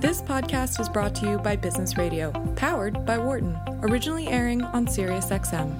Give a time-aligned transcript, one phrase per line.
[0.00, 4.86] This podcast was brought to you by Business Radio, powered by Wharton, originally airing on
[4.86, 5.76] SiriusXM.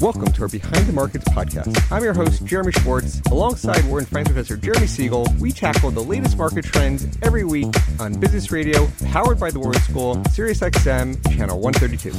[0.00, 1.92] Welcome to our Behind the Markets podcast.
[1.92, 3.20] I'm your host, Jeremy Schwartz.
[3.30, 8.18] Alongside Wharton Finance Professor Jeremy Siegel, we tackle the latest market trends every week on
[8.18, 12.14] Business Radio, powered by the Wharton School, SiriusXM, channel 132.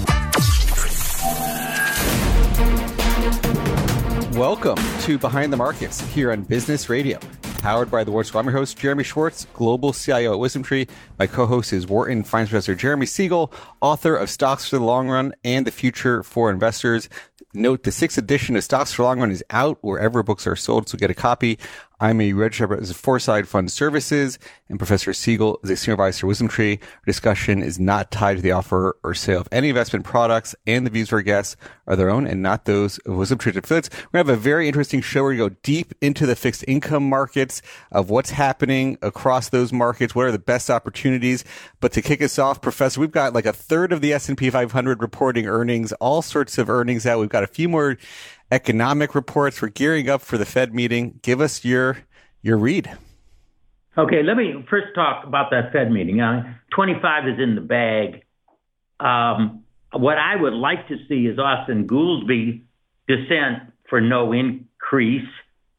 [4.38, 7.18] Welcome to Behind the Markets here on Business Radio
[7.60, 8.40] powered by the Wharton School.
[8.40, 10.90] I'm your host, Jeremy Schwartz, Global CIO at WisdomTree.
[11.18, 15.34] My co-host is Wharton Finance Professor Jeremy Siegel, author of Stocks for the Long Run
[15.44, 17.10] and the Future for Investors.
[17.54, 20.56] Note the sixth edition of Stocks for the Long Run is out wherever books are
[20.56, 21.60] sold, so get a copy.
[22.02, 24.40] I'm a registered as Foreside Fund Services,
[24.70, 26.82] and Professor Siegel is a senior advisor at WisdomTree.
[26.82, 30.86] Our discussion is not tied to the offer or sale of any investment products, and
[30.86, 33.90] the views of our guests are their own and not those of WisdomTree affiliates.
[34.14, 37.10] We're to have a very interesting show where we go deep into the fixed income
[37.10, 41.44] markets of what's happening across those markets, what are the best opportunities.
[41.82, 45.02] But to kick us off, Professor, we've got like a third of the S&P 500
[45.02, 47.20] reporting earnings, all sorts of earnings out.
[47.20, 47.98] We've got a few more
[48.52, 49.62] economic reports.
[49.62, 51.20] We're gearing up for the Fed meeting.
[51.22, 52.00] Give us your
[52.42, 52.90] your read.
[53.98, 56.22] Okay, let me first talk about that Fed meeting.
[56.22, 58.24] Uh, 25 is in the bag.
[59.00, 62.62] Um, what I would like to see is Austin Goolsbee
[63.08, 65.28] dissent for no increase,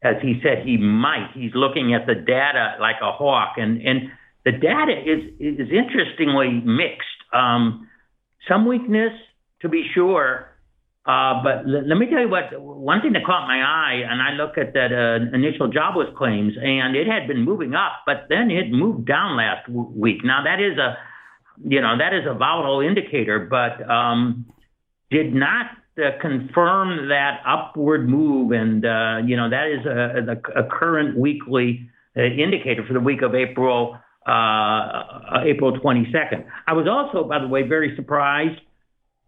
[0.03, 1.31] as he said he might.
[1.33, 4.11] He's looking at the data like a hawk, and and
[4.45, 7.07] the data is is interestingly mixed.
[7.33, 7.87] Um,
[8.47, 9.13] some weakness,
[9.61, 10.50] to be sure,
[11.05, 14.21] uh, but l- let me tell you what, one thing that caught my eye, and
[14.21, 18.27] I look at that uh, initial jobless claims, and it had been moving up, but
[18.29, 20.23] then it moved down last w- week.
[20.23, 20.97] Now that is a,
[21.67, 24.45] you know, that is a volatile indicator, but um,
[25.09, 30.65] did not uh, confirm that upward move, and uh, you know that is a, a,
[30.65, 36.45] a current weekly uh, indicator for the week of April, uh, April 22nd.
[36.67, 38.61] I was also, by the way, very surprised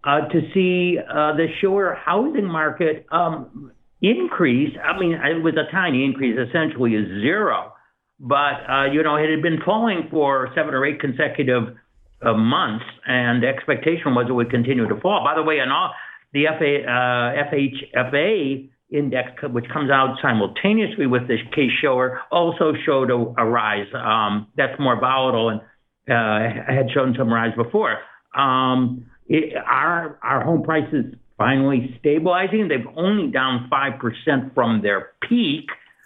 [0.03, 4.75] uh, to see uh, the shore housing market um, increase.
[4.83, 7.73] I mean, it was a tiny increase, essentially a zero,
[8.19, 11.75] but uh, you know it had been falling for seven or eight consecutive
[12.22, 15.23] uh, months, and the expectation was it would continue to fall.
[15.23, 15.91] By the way, and all
[16.33, 23.09] the FA, uh, FHFA index, which comes out simultaneously with this case shower, also showed
[23.09, 23.88] a, a rise.
[23.94, 25.61] Um, that's more volatile and
[26.09, 27.97] uh, had shown some rise before.
[28.35, 32.67] Um, it, our our home prices finally stabilizing.
[32.67, 35.66] They've only down five percent from their peak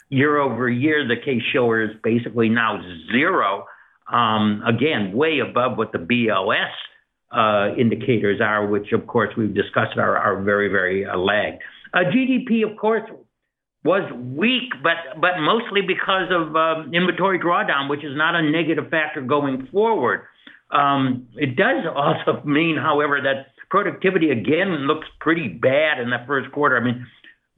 [0.09, 1.07] year over year.
[1.07, 3.65] The case shower is basically now zero.
[4.11, 6.71] Um, again, way above what the BLS
[7.31, 11.61] uh, indicators are, which of course we've discussed are, are very very uh, lagged.
[11.93, 13.09] Uh, GDP, of course,
[13.83, 18.89] was weak, but but mostly because of um, inventory drawdown, which is not a negative
[18.89, 20.21] factor going forward.
[20.71, 26.51] Um, it does also mean, however, that productivity again looks pretty bad in that first
[26.51, 26.77] quarter.
[26.77, 27.05] I mean,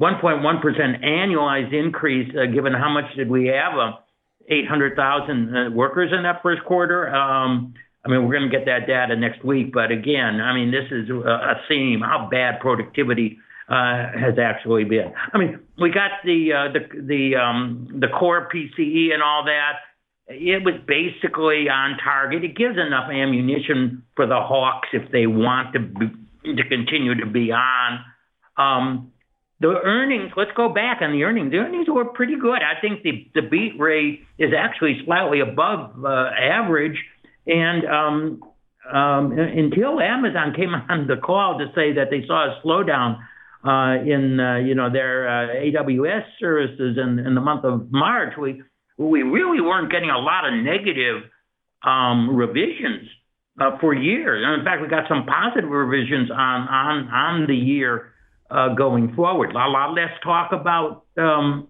[0.01, 3.77] 1.1% annualized increase, uh, given how much did we have?
[3.77, 3.91] Uh,
[4.49, 7.13] 800,000 uh, workers in that first quarter.
[7.13, 10.71] Um, I mean, we're going to get that data next week, but again, I mean,
[10.71, 13.37] this is a, a theme how bad productivity
[13.69, 15.13] uh, has actually been.
[15.33, 19.73] I mean, we got the uh, the the um, the core PCE and all that
[20.29, 22.43] it was basically on target.
[22.43, 27.25] It gives enough ammunition for the Hawks if they want to be, to continue to
[27.25, 28.05] be on.
[28.55, 29.11] Um,
[29.59, 31.51] the earnings, let's go back on the earnings.
[31.51, 32.59] The earnings were pretty good.
[32.61, 36.97] I think the, the beat rate is actually slightly above uh, average.
[37.47, 38.43] And um,
[38.93, 43.19] um, until Amazon came on the call to say that they saw a slowdown
[43.61, 48.35] uh, in uh, you know their uh, AWS services in, in the month of March,
[48.39, 48.61] we
[48.99, 51.23] we really weren't getting a lot of negative
[51.83, 53.07] um, revisions
[53.59, 54.43] uh, for years.
[54.45, 58.11] And in fact, we got some positive revisions on on on the year
[58.51, 59.51] uh, going forward.
[59.51, 61.69] A lot less talk about um,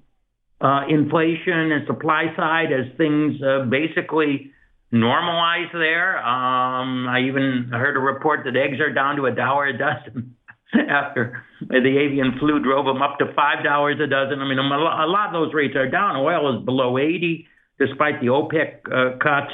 [0.60, 4.52] uh, inflation and supply side as things uh, basically
[4.92, 6.18] normalize there.
[6.18, 10.36] Um, I even heard a report that eggs are down to a dollar a dozen.
[10.90, 14.40] after the avian flu drove them up to five dollars a dozen.
[14.40, 16.16] I mean, a lot of those rates are down.
[16.16, 17.48] Oil is below eighty,
[17.80, 19.54] despite the OPEC uh, cuts.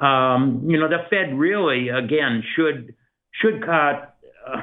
[0.00, 2.94] Um, you know, the Fed really, again, should
[3.32, 4.16] should cut,
[4.46, 4.62] uh,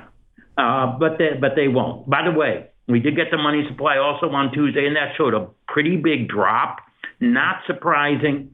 [0.59, 2.09] uh, but they, but they won't.
[2.09, 5.33] By the way, we did get the money supply also on Tuesday, and that showed
[5.33, 6.77] a pretty big drop.
[7.19, 8.51] Not surprising.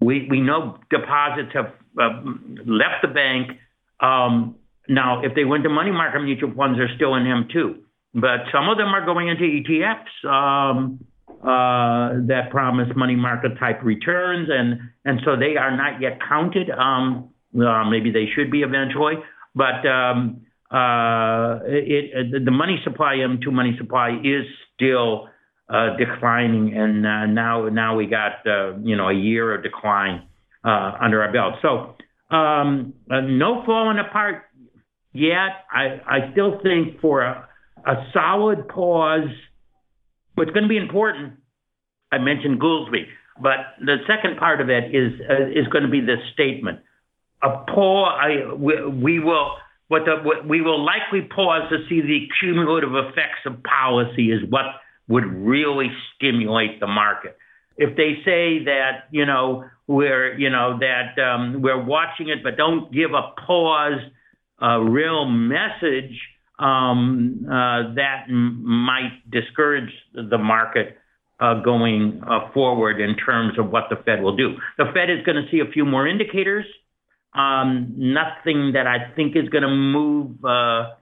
[0.00, 2.22] We we know deposits have uh,
[2.66, 3.58] left the bank.
[4.00, 4.56] Um,
[4.88, 7.78] now, if they went to money market mutual funds, they're still in M2.
[8.14, 10.28] But some of them are going into ETFs.
[10.28, 11.04] Um,
[11.42, 16.70] uh, that promise money market type returns, and and so they are not yet counted.
[16.70, 19.14] Um, uh, maybe they should be eventually,
[19.52, 24.44] but um, uh, it, it, the money supply M2 money supply is
[24.76, 25.28] still
[25.68, 30.22] uh, declining, and uh, now now we got uh, you know a year of decline
[30.64, 31.54] under our belt.
[31.60, 31.96] So
[32.36, 34.44] um, no falling apart
[35.12, 35.64] yet.
[35.70, 37.48] I I still think for a,
[37.86, 39.30] a solid pause,
[40.34, 41.34] what's going to be important.
[42.10, 43.06] I mentioned Goolsbee,
[43.40, 46.80] but the second part of it is uh, is going to be this statement.
[47.42, 48.18] A pause.
[48.20, 49.52] I we, we will.
[49.88, 54.40] What the, what we will likely pause to see the cumulative effects of policy is
[54.48, 54.64] what
[55.08, 57.36] would really stimulate the market.
[57.76, 62.56] If they say that, you know, we're, you know, that um, we're watching it, but
[62.56, 64.00] don't give a pause,
[64.62, 66.18] a real message,
[66.58, 70.98] um, uh, that m- might discourage the market
[71.40, 74.54] uh, going uh, forward in terms of what the Fed will do.
[74.78, 76.64] The Fed is going to see a few more indicators.
[77.34, 80.94] Um, nothing that I think is going to move uh,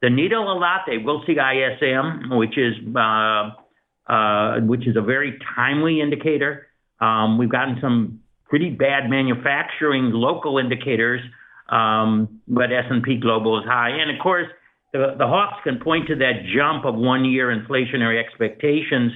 [0.00, 0.82] the needle a lot.
[0.86, 6.68] They will see ISM, which is uh, which is a very timely indicator.
[7.00, 11.20] Um, we've gotten some pretty bad manufacturing local indicators,
[11.70, 14.46] um, but S&P Global is high, and of course
[14.92, 19.12] the, the Hawks can point to that jump of one-year inflationary expectations,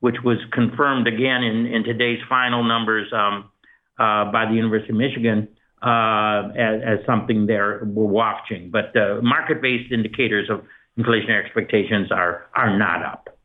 [0.00, 3.50] which was confirmed again in, in today's final numbers um,
[3.98, 5.48] uh, by the University of Michigan
[5.82, 8.70] uh, as, as, something there we're watching.
[8.70, 10.64] But uh, market-based indicators of
[10.98, 13.38] inflationary expectations are are not up.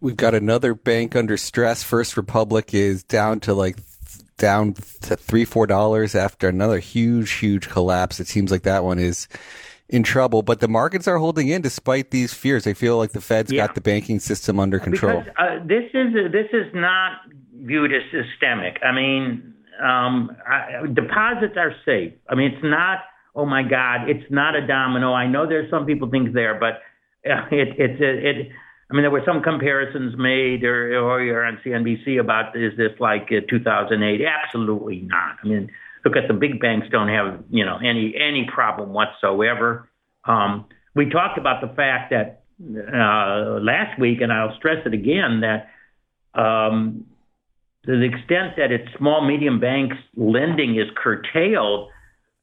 [0.00, 1.82] We've got another bank under stress.
[1.82, 3.76] First Republic is down to like
[4.36, 8.20] down to three four dollars after another huge huge collapse.
[8.20, 9.28] It seems like that one is
[9.88, 12.64] in trouble, but the markets are holding in despite these fears.
[12.64, 13.66] They feel like the Fed's yeah.
[13.66, 15.20] got the banking system under control.
[15.20, 17.20] Because, uh, this is this is not
[17.54, 18.78] viewed as systemic.
[18.82, 22.12] I mean, um, I, deposits are safe.
[22.28, 23.00] I mean, it's not.
[23.36, 25.12] Oh my God, it's not a domino.
[25.12, 26.74] I know there's some people think there, but
[27.28, 28.48] uh, it, it's it, it.
[28.94, 33.40] I mean, there were some comparisons made or on CNBC about is this like uh,
[33.50, 34.20] 2008?
[34.24, 35.38] Absolutely not.
[35.42, 35.68] I mean,
[36.04, 39.88] look at the big banks don't have you know any any problem whatsoever.
[40.26, 45.40] Um, we talked about the fact that uh, last week, and I'll stress it again
[45.40, 45.70] that
[46.40, 47.04] um,
[47.86, 51.88] to the extent that it's small, medium banks lending is curtailed,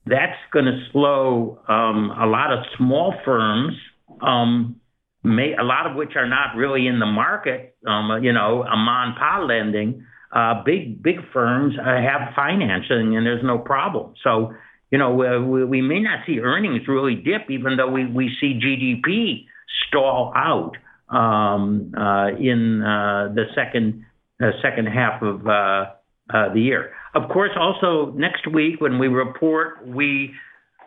[0.06, 3.74] that's going to slow um, a lot of small firms,
[4.20, 4.81] um,
[5.24, 8.76] may, a lot of which are not really in the market, um, you know, a
[8.76, 10.06] mom pa lending.
[10.34, 14.14] Uh, big big firms uh, have financing and there's no problem.
[14.24, 14.54] So
[14.90, 18.58] you know we, we may not see earnings really dip, even though we we see
[18.58, 19.46] GDP
[19.88, 20.78] stall out
[21.14, 24.06] um, uh, in uh, the second
[24.42, 26.94] uh, second half of the year.
[27.14, 30.34] Of course, also next week when we report, we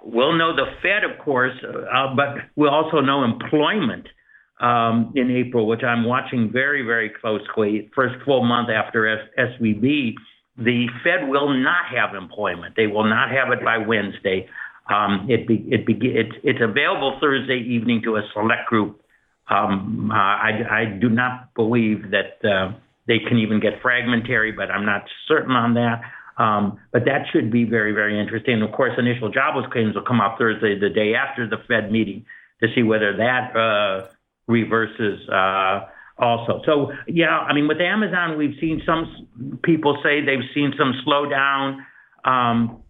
[0.03, 4.07] will know the Fed, of course, uh, but we'll also know employment
[4.61, 7.91] in April, which I'm watching very, very closely.
[7.95, 10.15] First full month after SVB,
[10.57, 12.75] the Fed will not have employment.
[12.77, 14.49] They will not have it by Wednesday.
[14.89, 19.01] Um, it be, it be, it, it's available Thursday evening to a select group.
[19.49, 22.73] Um, uh, I, I do not believe that uh,
[23.07, 26.03] they can even get fragmentary, but I'm not certain on that.
[26.37, 28.61] Um, but that should be very, very interesting.
[28.63, 32.25] Of course, initial jobless claims will come out Thursday, the day after the Fed meeting,
[32.63, 34.09] to see whether that uh,
[34.47, 35.87] reverses uh,
[36.19, 36.63] also.
[36.65, 41.85] So, yeah, I mean, with Amazon, we've seen some people say they've seen some slowdown.
[42.25, 42.83] Um,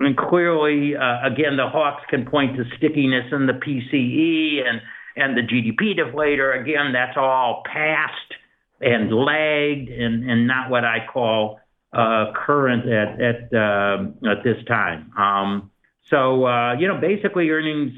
[0.00, 4.80] and clearly, uh, again, the Hawks can point to stickiness in the PCE and
[5.16, 6.60] and the GDP deflator.
[6.60, 8.34] Again, that's all past
[8.80, 11.60] and lagged and, and not what I call
[11.92, 15.12] uh, current at at uh, at this time.
[15.16, 15.70] Um,
[16.04, 17.92] so uh, you know, basically earnings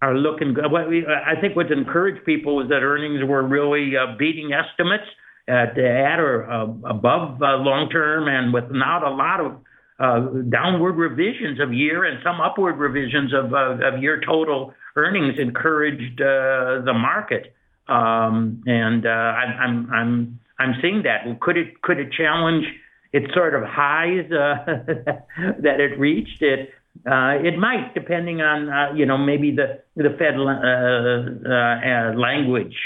[0.00, 0.70] are looking good.
[0.70, 5.04] What we, I think what's encouraged people was that earnings were really uh, beating estimates
[5.48, 9.52] at, at or uh, above uh, long term, and with not a lot of
[9.98, 15.38] uh, downward revisions of year and some upward revisions of, uh, of year total earnings
[15.38, 17.54] encouraged uh, the market.
[17.88, 21.40] Um, and uh, I'm, I'm I'm I'm seeing that.
[21.40, 22.66] Could it could it challenge
[23.12, 26.42] its sort of highs that it reached?
[26.42, 26.70] It
[27.06, 32.18] uh, it might, depending on uh, you know maybe the the Fed uh, uh, uh,
[32.18, 32.76] language.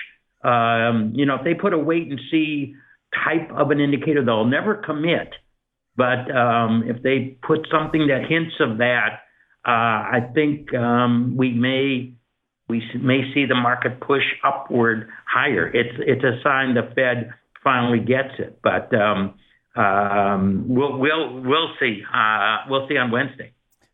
[0.44, 2.74] Um, you know, if they put a wait and see
[3.24, 5.32] type of an indicator, they'll never commit.
[5.96, 9.20] But um, if they put something that hints of that,
[9.64, 12.14] I think um, we may
[12.68, 15.68] we may see the market push upward higher.
[15.68, 17.30] It's it's a sign the Fed
[17.62, 18.58] finally gets it.
[18.62, 19.34] But um,
[19.76, 22.02] um, we'll we'll we'll see.
[22.12, 23.52] Uh, we'll see on Wednesday.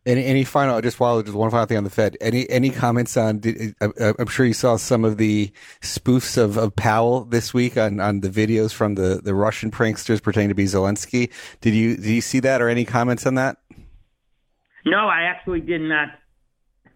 [0.09, 2.17] Any, any final, just while just one final thing on the Fed.
[2.23, 3.41] Any any comments on?
[3.41, 7.77] Did, uh, I'm sure you saw some of the spoofs of, of Powell this week
[7.77, 11.31] on, on the videos from the, the Russian pranksters pretending to be Zelensky.
[11.61, 13.59] Did you did you see that or any comments on that?
[14.87, 16.09] No, I actually did not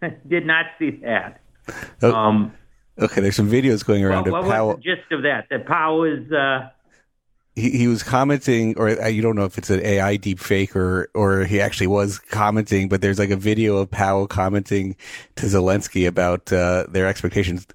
[0.26, 1.42] did not see that.
[2.00, 2.54] Oh, um,
[2.98, 4.24] okay, there's some videos going around.
[4.30, 4.66] Well, what Powell.
[4.68, 5.48] was the gist of that?
[5.50, 6.32] That Powell is.
[6.32, 6.70] Uh,
[7.54, 10.74] he, he was commenting, or uh, you don't know if it's an AI deep fake
[10.74, 14.96] or, or he actually was commenting, but there's like a video of Powell commenting
[15.36, 17.66] to Zelensky about uh, their expectations.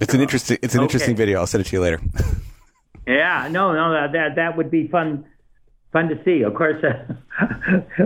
[0.00, 0.84] It's an interesting, it's an okay.
[0.84, 1.38] interesting video.
[1.38, 2.00] I'll send it to you later.
[3.06, 5.24] yeah, no, no, that that would be fun,
[5.92, 6.42] fun to see.
[6.42, 7.14] Of course, uh,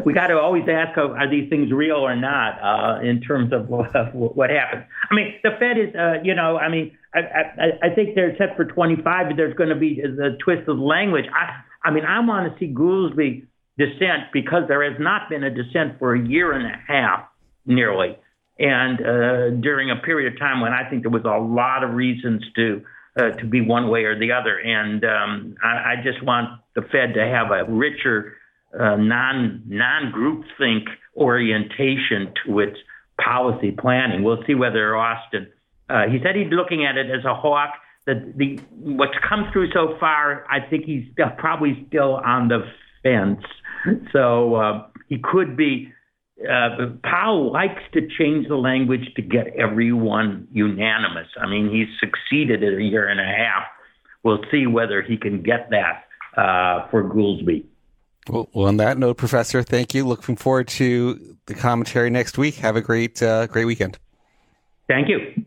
[0.05, 3.53] we got to always ask, uh, are these things real or not, uh, in terms
[3.53, 4.85] of what what happened.
[5.11, 8.37] I mean, the Fed is, uh, you know, I mean, I, I, I think they're
[8.37, 11.25] set for 25, but there's going to be the twist of language.
[11.33, 13.47] I, I mean, I want to see Goolsbee
[13.79, 17.29] dissent because there has not been a dissent for a year and a half,
[17.65, 18.17] nearly,
[18.59, 21.95] and uh, during a period of time when I think there was a lot of
[21.95, 22.83] reasons to
[23.19, 24.59] uh, to be one way or the other.
[24.59, 28.37] And um, I, I just want the Fed to have a richer
[28.79, 30.85] uh, non non groupthink
[31.17, 32.77] orientation to its
[33.23, 34.23] policy planning.
[34.23, 35.49] We'll see whether Austin
[35.89, 37.71] uh, he said he's looking at it as a hawk.
[38.07, 42.65] The, the what's come through so far, I think he's still, probably still on the
[43.03, 43.45] fence.
[44.13, 45.93] So uh, he could be.
[46.43, 51.29] Uh, Powell likes to change the language to get everyone unanimous.
[51.41, 53.65] I mean, he's succeeded in a year and a half.
[54.23, 56.05] We'll see whether he can get that
[56.37, 57.65] uh, for Goolsbee.
[58.29, 60.05] Well, well, on that note, Professor, thank you.
[60.05, 62.57] Looking forward to the commentary next week.
[62.57, 63.99] Have a great, uh, great weekend.
[64.89, 65.45] Thank you.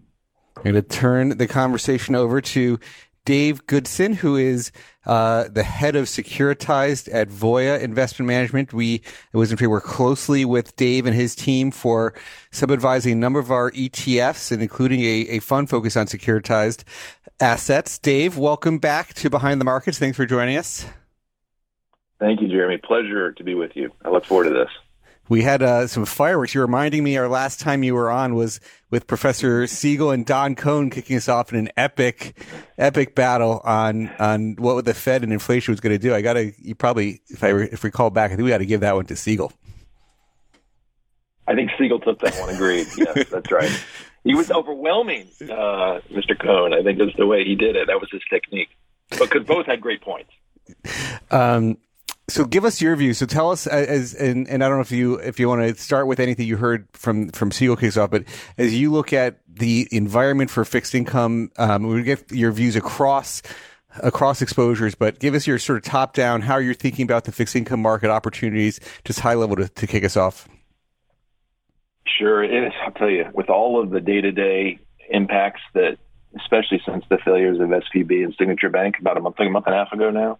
[0.60, 2.82] I'm going to turn the conversation over to
[3.24, 4.74] Dave Goodson, who is
[5.06, 8.74] uh, the head of securitized at Voya Investment Management.
[8.74, 12.14] We it at WisdomTree work closely with Dave and his team for
[12.52, 16.84] sub-advising a number of our ETFs and including a, a fund focused on securitized
[17.40, 17.98] assets.
[17.98, 19.98] Dave, welcome back to Behind the Markets.
[19.98, 20.86] Thanks for joining us.
[22.20, 22.80] Thank you, Jeremy.
[22.84, 23.94] Pleasure to be with you.
[24.04, 24.70] I look forward to this
[25.30, 26.54] we had uh, some fireworks.
[26.54, 28.60] You're reminding me our last time you were on was
[28.90, 32.36] with Professor Siegel and Don Cohn kicking us off in an epic,
[32.78, 36.14] epic battle on on what the Fed and inflation was going to do.
[36.14, 38.58] I got to you probably if I if we call back, I think we got
[38.58, 39.54] to give that one to Siegel.
[41.48, 42.54] I think Siegel took that one.
[42.54, 42.88] Agreed.
[42.98, 43.72] yes, that's right.
[44.24, 46.38] He was overwhelming, uh, Mr.
[46.40, 46.74] Cohn.
[46.74, 47.88] I think that's the way he did it.
[47.88, 48.70] That was his technique.
[49.10, 50.30] But Because both had great points.
[51.32, 51.78] Um,
[52.30, 53.14] so give us your view.
[53.14, 55.82] So tell us as and, and I don't know if you if you want to
[55.82, 58.24] start with anything you heard from from Siegel kicks off, but
[58.58, 63.42] as you look at the environment for fixed income, um, we get your views across
[63.98, 67.32] across exposures, but give us your sort of top down how you're thinking about the
[67.32, 70.48] fixed income market opportunities, just high level to, to kick us off.
[72.08, 72.44] Sure,
[72.84, 75.98] I'll tell you, with all of the day to day impacts that,
[76.36, 79.76] especially since the failures of SVB and Signature Bank about a month, a month and
[79.76, 80.38] a half ago now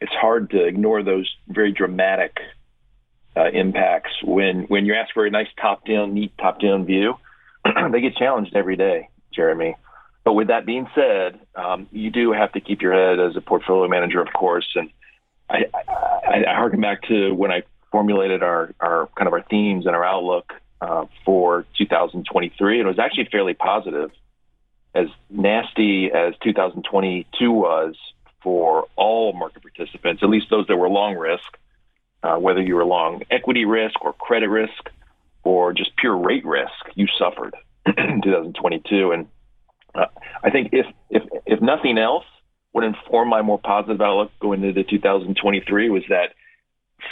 [0.00, 2.38] it's hard to ignore those very dramatic
[3.36, 7.14] uh, impacts when when you ask for a nice top down, neat top down view.
[7.92, 9.76] they get challenged every day, Jeremy.
[10.24, 13.40] But with that being said, um, you do have to keep your head as a
[13.40, 14.68] portfolio manager, of course.
[14.74, 14.90] And
[15.48, 19.86] I, I, I harken back to when I formulated our, our kind of our themes
[19.86, 22.80] and our outlook uh, for 2023.
[22.80, 24.10] It was actually fairly positive.
[24.94, 27.94] As nasty as 2022 was,
[28.42, 31.44] for all market participants, at least those that were long risk,
[32.22, 34.90] uh, whether you were long equity risk or credit risk
[35.42, 37.54] or just pure rate risk, you suffered
[37.86, 39.12] in 2022.
[39.12, 39.26] And
[39.94, 40.06] uh,
[40.42, 42.24] I think if, if, if nothing else,
[42.72, 46.34] what informed my more positive outlook going into 2023 was that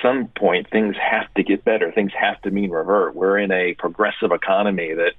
[0.02, 1.90] some point things have to get better.
[1.90, 3.14] Things have to mean revert.
[3.14, 5.12] We're in a progressive economy that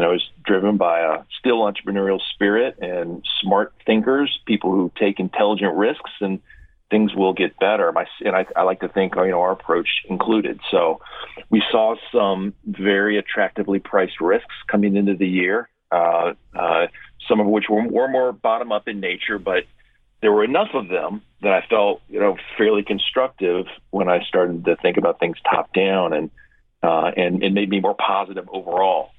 [0.00, 5.20] you know, is driven by a still entrepreneurial spirit and smart thinkers, people who take
[5.20, 6.40] intelligent risks, and
[6.90, 7.92] things will get better.
[7.92, 10.58] My, and I, I like to think, you know, our approach included.
[10.70, 11.02] So
[11.50, 16.86] we saw some very attractively priced risks coming into the year, uh, uh,
[17.28, 19.64] some of which were, were more bottom up in nature, but
[20.22, 24.64] there were enough of them that I felt, you know, fairly constructive when I started
[24.64, 26.30] to think about things top down and,
[26.82, 29.10] uh, and it made me more positive overall.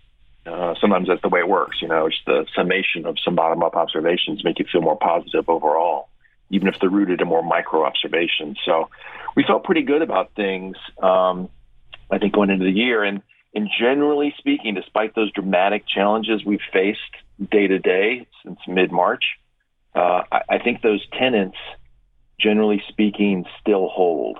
[0.45, 1.77] Uh, sometimes that's the way it works.
[1.81, 5.48] You know, it's the summation of some bottom up observations make you feel more positive
[5.48, 6.10] overall,
[6.50, 8.57] even if they're rooted in more micro observations.
[8.65, 8.89] So
[9.36, 11.50] we felt pretty good about things, um,
[12.10, 13.03] I think, going into the year.
[13.03, 13.21] And,
[13.53, 17.00] and generally speaking, despite those dramatic challenges we've faced
[17.51, 19.24] day to day since mid March,
[19.93, 21.57] uh, I, I, think those tenants,
[22.39, 24.39] generally speaking, still hold.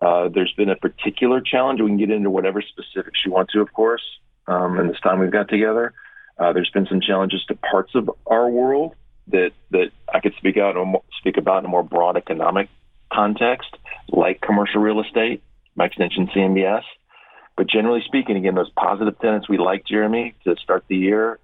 [0.00, 1.80] Uh, there's been a particular challenge.
[1.80, 4.02] We can get into whatever specifics you want to, of course,
[4.46, 5.92] um, in this time we've got together.
[6.38, 8.94] Uh, there's been some challenges to parts of our world
[9.28, 12.68] that that I could speak out or speak about in a more broad economic
[13.12, 13.74] context,
[14.08, 15.42] like commercial real estate,
[15.74, 16.82] my extension CMBS.
[17.56, 21.38] But generally speaking, again, those positive tenants we like, Jeremy, to start the year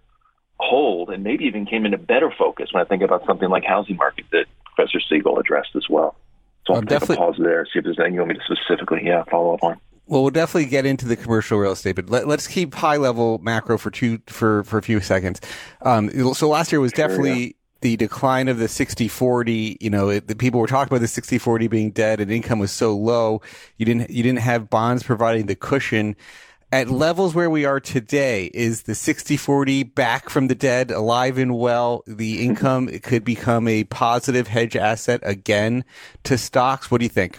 [0.63, 3.97] hold and maybe even came into better focus when I think about something like housing
[3.97, 6.15] market that Professor Siegel addressed as well.
[6.67, 8.55] So I'll I'm take a pause there, see if there's anything you want me to
[8.55, 9.81] specifically, yeah, follow up on.
[10.07, 13.39] Well, we'll definitely get into the commercial real estate, but let, us keep high level
[13.39, 15.41] macro for two for for a few seconds.
[15.83, 17.53] Um, so last year was sure, definitely yeah.
[17.83, 19.77] the decline of the 60-40.
[19.81, 22.73] You know, it, the people were talking about the 60-40 being dead, and income was
[22.73, 23.43] so low.
[23.77, 26.17] You didn't you didn't have bonds providing the cushion
[26.73, 31.57] at levels where we are today, is the 60-40 back from the dead, alive and
[31.57, 32.03] well?
[32.07, 35.85] The income could become a positive hedge asset again
[36.25, 36.91] to stocks.
[36.91, 37.39] What do you think?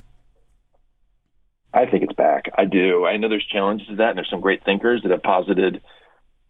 [1.74, 2.52] I think it's back.
[2.58, 3.06] I do.
[3.06, 5.82] I know there's challenges to that, and there's some great thinkers that have posited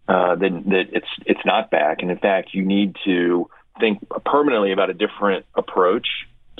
[0.07, 1.97] uh, that, that it's it's not back.
[2.01, 3.49] And in fact, you need to
[3.79, 6.07] think permanently about a different approach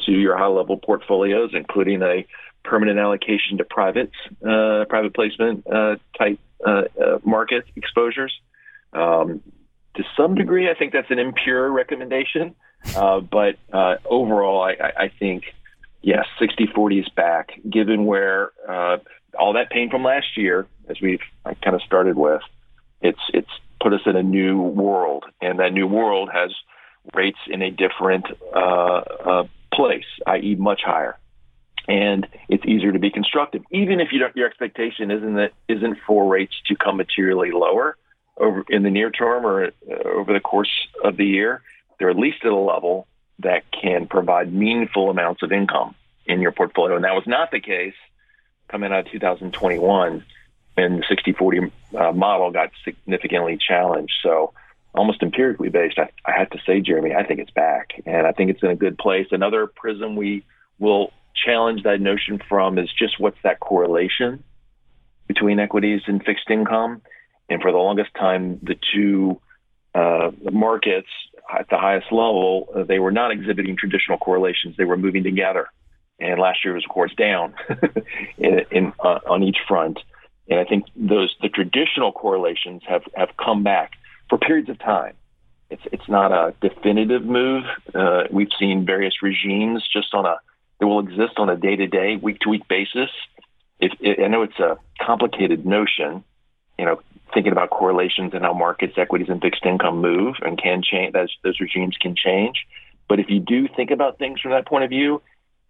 [0.05, 2.25] to your high level portfolios, including a
[2.63, 8.33] permanent allocation to privates, uh, private placement uh, type uh, uh, market exposures.
[8.93, 9.41] Um,
[9.95, 12.55] to some degree, I think that's an impure recommendation,
[12.95, 15.43] uh, but uh, overall, I, I, think
[16.03, 17.59] yes, 60-40 is back.
[17.67, 18.97] Given where uh,
[19.39, 22.41] all that pain from last year, as we've kind of started with,
[23.01, 23.49] it's it's
[23.81, 26.51] put us in a new world, and that new world has
[27.13, 29.43] rates in a different uh, uh,
[29.73, 31.17] place, i.e., much higher
[31.87, 36.27] and it's easier to be constructive, even if you your expectation isn't that isn't for
[36.27, 37.97] rates to come materially lower
[38.37, 39.69] over in the near term or uh,
[40.05, 40.71] over the course
[41.03, 41.61] of the year.
[41.99, 43.07] They're at least at a level
[43.43, 45.95] that can provide meaningful amounts of income
[46.25, 47.95] in your portfolio, and that was not the case
[48.67, 50.23] coming out of 2021
[50.75, 54.13] when the 60-40 uh, model got significantly challenged.
[54.23, 54.53] So
[54.95, 58.31] almost empirically based, I, I have to say, Jeremy, I think it's back, and I
[58.31, 59.27] think it's in a good place.
[59.31, 60.43] Another prism we
[60.79, 64.43] will challenge that notion from is just what's that correlation
[65.27, 67.01] between equities and fixed income.
[67.49, 69.39] And for the longest time, the two
[69.93, 71.09] uh, markets
[71.51, 74.75] at the highest level, uh, they were not exhibiting traditional correlations.
[74.77, 75.67] They were moving together.
[76.19, 77.53] And last year was, of course, down
[78.37, 79.99] in, in uh, on each front.
[80.49, 83.93] And I think those the traditional correlations have, have come back
[84.29, 85.13] for periods of time.
[85.69, 87.63] It's it's not a definitive move.
[87.93, 90.37] Uh, we've seen various regimes just on a
[90.79, 93.09] that will exist on a day to day, week to week basis.
[93.79, 96.23] If, I know it's a complicated notion,
[96.77, 97.01] you know,
[97.33, 101.13] thinking about correlations and how markets, equities, and fixed income move and can change.
[101.13, 102.67] Those, those regimes can change.
[103.07, 105.21] But if you do think about things from that point of view,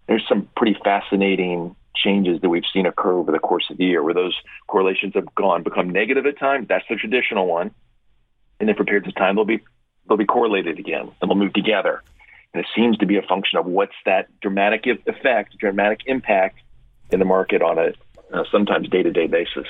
[0.08, 4.04] there's some pretty fascinating changes that we've seen occur over the course of the year
[4.04, 4.36] where those
[4.68, 6.68] correlations have gone become negative at times.
[6.68, 7.72] That's the traditional one.
[8.60, 9.62] And then for periods of time, they'll be
[10.08, 12.02] they'll be correlated again and they'll move together.
[12.54, 16.60] And it seems to be a function of what's that dramatic effect, dramatic impact
[17.10, 17.94] in the market on a
[18.34, 19.68] uh, sometimes day to day basis.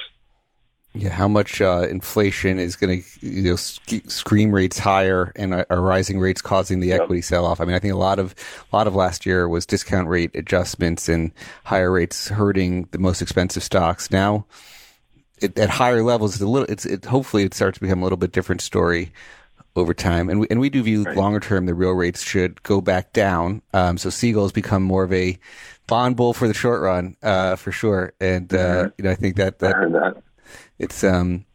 [0.96, 5.54] Yeah, how much uh, inflation is going to you know sc- scream rates higher and
[5.56, 7.02] uh, rising rates causing the yep.
[7.02, 7.60] equity sell off?
[7.60, 8.36] I mean, I think a lot of
[8.72, 11.32] a lot of last year was discount rate adjustments and
[11.64, 14.12] higher rates hurting the most expensive stocks.
[14.12, 14.46] Now,
[15.40, 16.70] it, at higher levels, it's a little.
[16.72, 19.12] It's it, hopefully it starts to become a little bit different story
[19.76, 20.30] over time.
[20.30, 21.18] And we, and we do view right.
[21.18, 23.62] longer term, the real rates should go back down.
[23.74, 25.40] Um, so has become more of a
[25.88, 28.14] bond bull for the short run, uh, for sure.
[28.20, 28.90] And, uh, mm-hmm.
[28.98, 30.22] you know, I think that, that.
[30.80, 31.46] It's, um,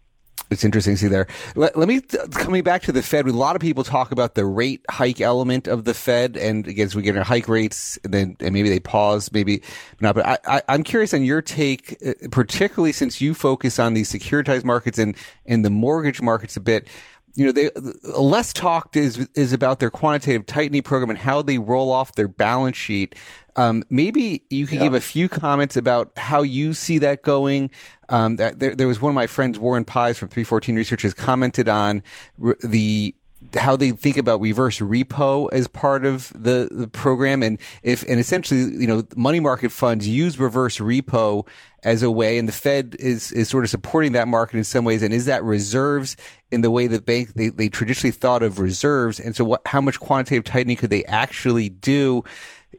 [0.51, 1.27] it's interesting to see there.
[1.57, 3.27] Let, let me coming back to the Fed.
[3.27, 6.87] A lot of people talk about the rate hike element of the Fed, and again,
[6.87, 9.63] as we get our hike rates, and then and maybe they pause, maybe
[10.01, 10.15] not.
[10.15, 14.11] But I, I, I'm curious on your take, uh, particularly since you focus on these
[14.11, 16.89] securitized markets and and the mortgage markets a bit
[17.39, 17.71] you know, they
[18.19, 22.27] less talked is is about their quantitative tightening program and how they roll off their
[22.27, 23.15] balance sheet.
[23.55, 24.85] Um, maybe you could yeah.
[24.85, 27.71] give a few comments about how you see that going.
[28.09, 31.15] Um, that, there, there was one of my friends, Warren Pies from 314 Research, has
[31.15, 32.03] commented on
[32.39, 33.15] re- the
[33.57, 38.21] how they think about reverse repo as part of the, the program and if and
[38.21, 41.47] essentially you know money market funds use reverse repo
[41.83, 44.85] as a way and the fed is is sort of supporting that market in some
[44.85, 46.17] ways and is that reserves
[46.51, 49.81] in the way that bank they, they traditionally thought of reserves and so what how
[49.81, 52.23] much quantitative tightening could they actually do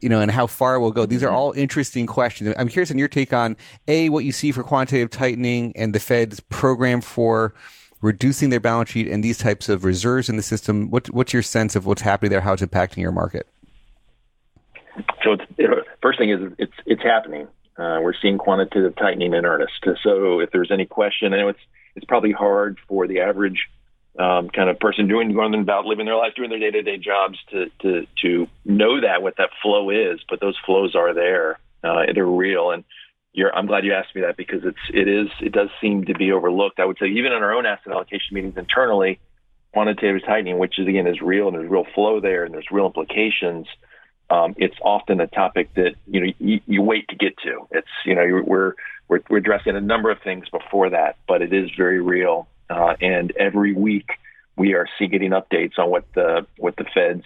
[0.00, 1.04] you know, and how far it will go.
[1.04, 1.36] These are mm-hmm.
[1.36, 2.54] all interesting questions.
[2.56, 3.56] I'm curious on your take on
[3.88, 7.54] a what you see for quantitative tightening and the Fed's program for
[8.02, 10.90] reducing their balance sheet and these types of reserves in the system?
[10.90, 12.40] What, what's your sense of what's happening there?
[12.40, 13.46] How it's impacting your market?
[15.24, 17.46] So, it's, first thing is it's it's happening.
[17.78, 19.72] Uh, we're seeing quantitative tightening in earnest.
[20.02, 21.60] So, if there's any question, I know it's
[21.96, 23.68] it's probably hard for the average
[24.18, 26.98] um, kind of person doing going about living their life, doing their day to day
[26.98, 30.20] jobs to to to know that what that flow is.
[30.28, 31.58] But those flows are there.
[31.82, 32.84] Uh, they're real, and
[33.54, 36.32] I'm glad you asked me that because it's it is it does seem to be
[36.32, 36.80] overlooked.
[36.80, 39.20] I would say even in our own asset allocation meetings internally,
[39.72, 42.86] quantitative tightening, which is again is real and there's real flow there and there's real
[42.86, 43.66] implications.
[44.28, 47.66] Um, it's often a topic that you know you, you wait to get to.
[47.70, 48.74] It's you know we're
[49.08, 52.48] we're we're addressing a number of things before that, but it is very real.
[52.68, 54.10] Uh, and every week
[54.56, 57.24] we are seeing getting updates on what the what the Fed's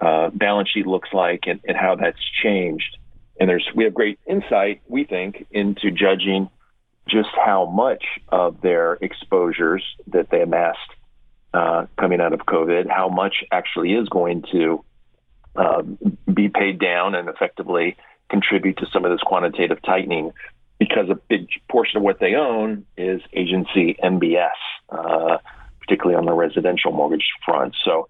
[0.00, 2.96] uh, balance sheet looks like and, and how that's changed
[3.38, 6.48] and there's we have great insight, we think, into judging
[7.08, 10.78] just how much of their exposures that they amassed
[11.54, 14.84] uh, coming out of COVID, how much actually is going to
[15.56, 15.82] uh,
[16.32, 17.96] be paid down and effectively
[18.28, 20.32] contribute to some of this quantitative tightening,
[20.78, 24.50] because a big portion of what they own is agency MBS,
[24.90, 25.38] uh,
[25.80, 27.74] particularly on the residential mortgage front.
[27.84, 28.08] So,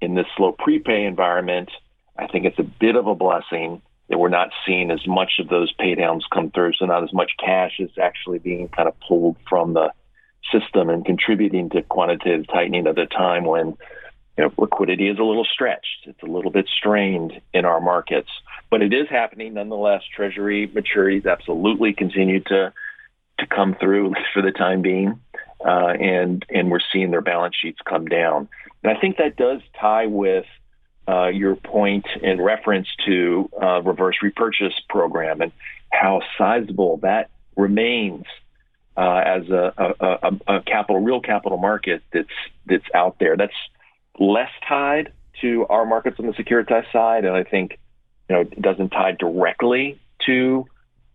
[0.00, 1.70] in this slow prepay environment,
[2.16, 5.48] I think it's a bit of a blessing that we're not seeing as much of
[5.48, 6.72] those paydowns come through.
[6.74, 9.92] So not as much cash is actually being kind of pulled from the
[10.52, 13.76] system and contributing to quantitative tightening at a time when
[14.36, 16.06] you know, liquidity is a little stretched.
[16.06, 18.30] It's a little bit strained in our markets,
[18.68, 20.02] but it is happening nonetheless.
[20.14, 22.72] Treasury maturities absolutely continue to
[23.38, 25.20] to come through for the time being,
[25.64, 28.48] uh, and and we're seeing their balance sheets come down.
[28.82, 30.46] And I think that does tie with
[31.10, 35.50] uh, your point in reference to uh, reverse repurchase program and
[35.90, 38.24] how sizable that remains
[38.96, 42.28] uh, as a, a, a, capital, real capital market that's
[42.66, 43.36] that's out there.
[43.36, 43.54] That's
[44.18, 47.78] less tied to our markets on the securitized side, and I think
[48.28, 50.66] you know it doesn't tie directly to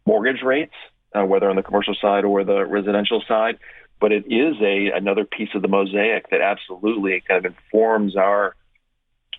[0.06, 0.74] mortgage rates,
[1.14, 3.60] uh, whether on the commercial side or the residential side.
[4.02, 8.56] But it is a another piece of the mosaic that absolutely kind of informs our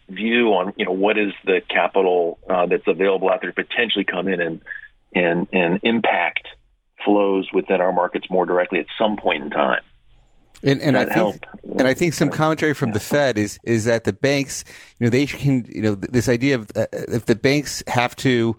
[0.08, 4.04] view on you know what is the capital uh, that's available out there to potentially
[4.04, 4.60] come in and
[5.14, 6.46] and and impact
[7.04, 9.82] flows within our markets more directly at some point in time.
[10.62, 11.46] And, and I think, help?
[11.78, 14.64] and I think some commentary from the Fed is is that the banks,
[14.98, 18.56] you know, they can, you know, this idea of uh, if the banks have to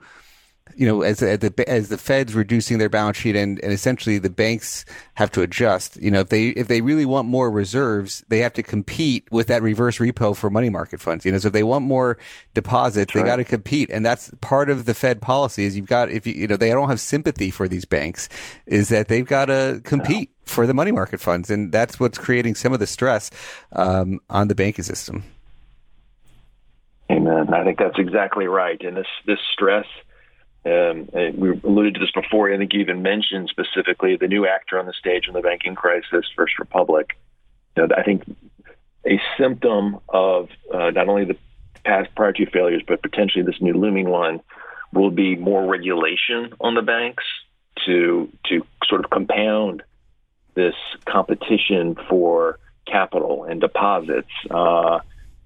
[0.76, 4.18] you know, as, as the as the Fed's reducing their balance sheet and, and essentially
[4.18, 5.98] the banks have to adjust.
[5.98, 9.48] You know, if they if they really want more reserves, they have to compete with
[9.48, 11.26] that reverse repo for money market funds.
[11.26, 12.18] You know, so if they want more
[12.54, 15.66] deposits, they got to compete, and that's part of the Fed policy.
[15.66, 18.30] Is you've got if you you know they don't have sympathy for these banks,
[18.66, 22.56] is that they've got to compete for the money market funds, and that's what's creating
[22.56, 23.30] some of the stress
[23.74, 25.24] um, on the banking system.
[27.10, 27.54] Amen.
[27.54, 29.86] I think that's exactly right, and this this stress
[30.66, 32.52] um, we alluded to this before.
[32.52, 35.76] I think you even mentioned specifically the new actor on the stage in the banking
[35.76, 37.18] crisis, First Republic.
[37.76, 38.24] You know, I think
[39.06, 41.38] a symptom of uh, not only the
[41.84, 44.42] past prior two failures, but potentially this new looming one,
[44.94, 47.24] will be more regulation on the banks
[47.86, 49.84] to to sort of compound
[50.56, 54.32] this competition for capital and deposits.
[54.50, 55.00] Uh,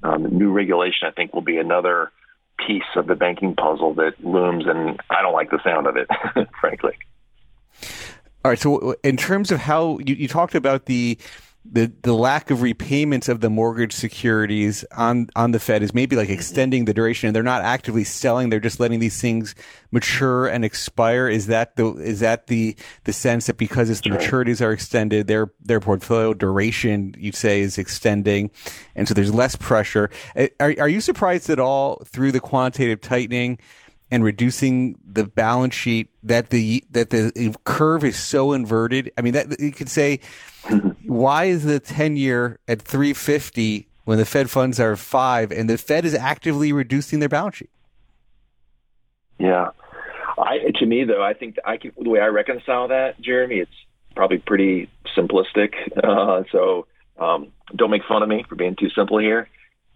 [0.03, 2.11] um, new regulation, I think, will be another
[2.65, 6.07] piece of the banking puzzle that looms, and I don't like the sound of it,
[6.59, 6.93] frankly.
[8.43, 8.59] All right.
[8.59, 11.17] So, in terms of how you, you talked about the
[11.63, 16.15] the the lack of repayments of the mortgage securities on on the Fed is maybe
[16.15, 19.53] like extending the duration, and they're not actively selling; they're just letting these things
[19.91, 21.27] mature and expire.
[21.27, 25.27] Is that the is that the the sense that because it's the maturities are extended,
[25.27, 28.49] their their portfolio duration you'd say is extending,
[28.95, 30.09] and so there's less pressure.
[30.35, 33.59] Eh, are are you surprised at all through the quantitative tightening?
[34.13, 39.09] and reducing the balance sheet that the that the curve is so inverted.
[39.17, 40.19] I mean, that you could say
[41.11, 45.77] why is the 10 year at 350 when the Fed funds are five and the
[45.77, 47.69] Fed is actively reducing their balance sheet?
[49.37, 49.71] Yeah.
[50.37, 53.71] I, to me, though, I think I can, the way I reconcile that, Jeremy, it's
[54.15, 55.73] probably pretty simplistic.
[56.01, 56.87] Uh, so
[57.19, 59.49] um, don't make fun of me for being too simple here.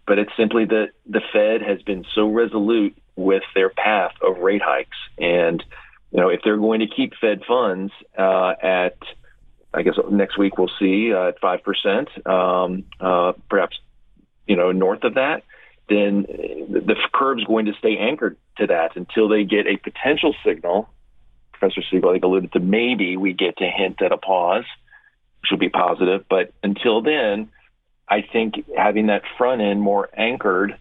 [0.06, 4.62] But it's simply that the Fed has been so resolute with their path of rate
[4.63, 4.97] hikes.
[5.17, 5.63] And,
[6.12, 8.97] you know, if they're going to keep Fed funds uh, at
[9.75, 13.77] I guess next week we'll see uh, at five percent, um, uh, perhaps
[14.47, 15.43] you know north of that.
[15.88, 20.89] Then the curve's going to stay anchored to that until they get a potential signal.
[21.53, 24.65] Professor Siegel I think alluded to maybe we get to hint at a pause
[25.45, 26.25] which will be positive.
[26.27, 27.49] But until then,
[28.09, 30.75] I think having that front end more anchored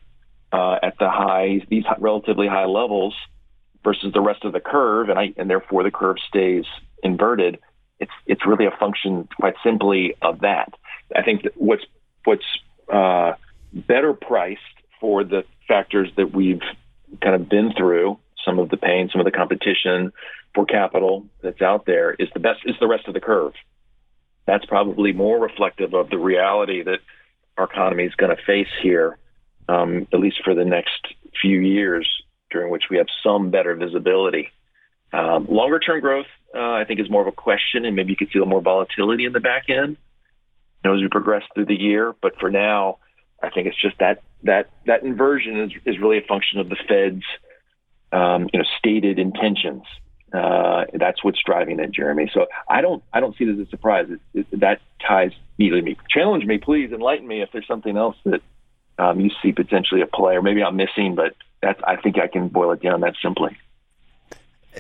[0.53, 3.15] uh, at the highs, these relatively high levels,
[3.83, 6.65] versus the rest of the curve, and I and therefore the curve stays
[7.03, 7.59] inverted.
[8.01, 10.75] It's it's really a function, quite simply, of that.
[11.15, 11.85] I think that what's
[12.25, 12.45] what's
[12.93, 13.35] uh,
[13.73, 14.61] better priced
[15.01, 16.63] for the factors that we've
[17.23, 20.13] kind of been through, some of the pain, some of the competition
[20.55, 23.55] for capital that's out there, is the best is the rest of the curve
[24.47, 26.99] that's probably more reflective of the reality that
[27.57, 29.19] our economy is going to face here,
[29.69, 32.09] um, at least for the next few years,
[32.51, 34.51] during which we have some better visibility.
[35.13, 38.17] Um, longer term growth, uh, I think, is more of a question, and maybe you
[38.17, 39.97] could feel more volatility in the back end
[40.85, 42.15] you know, as we progress through the year.
[42.21, 42.99] But for now,
[43.43, 46.77] I think it's just that that that inversion is, is really a function of the
[46.89, 47.25] Fed's
[48.13, 49.83] um, you know stated intentions.
[50.33, 52.31] Uh, that's what's driving it, Jeremy.
[52.33, 54.07] So I don't I don't see it as a surprise.
[54.11, 55.97] It, it, that ties neatly me.
[56.11, 56.93] Challenge me, please.
[56.93, 58.43] Enlighten me if there's something else that
[58.99, 61.15] um, you see potentially a play, or maybe I'm missing.
[61.15, 63.57] But that's I think I can boil it down that simply.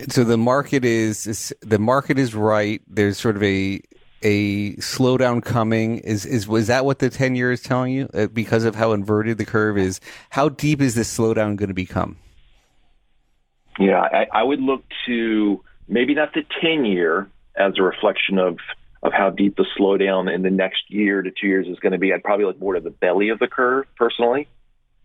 [0.08, 2.82] So the market is, is the market is right.
[2.88, 3.80] There's sort of a
[4.22, 5.98] a slowdown coming.
[5.98, 8.08] Is is was that what the ten year is telling you?
[8.12, 11.74] Uh, because of how inverted the curve is, how deep is this slowdown going to
[11.74, 12.16] become?
[13.78, 18.58] Yeah, I, I would look to maybe not the 10 year as a reflection of
[19.02, 21.98] of how deep the slowdown in the next year to two years is going to
[21.98, 22.14] be.
[22.14, 24.48] I'd probably look more to the belly of the curve personally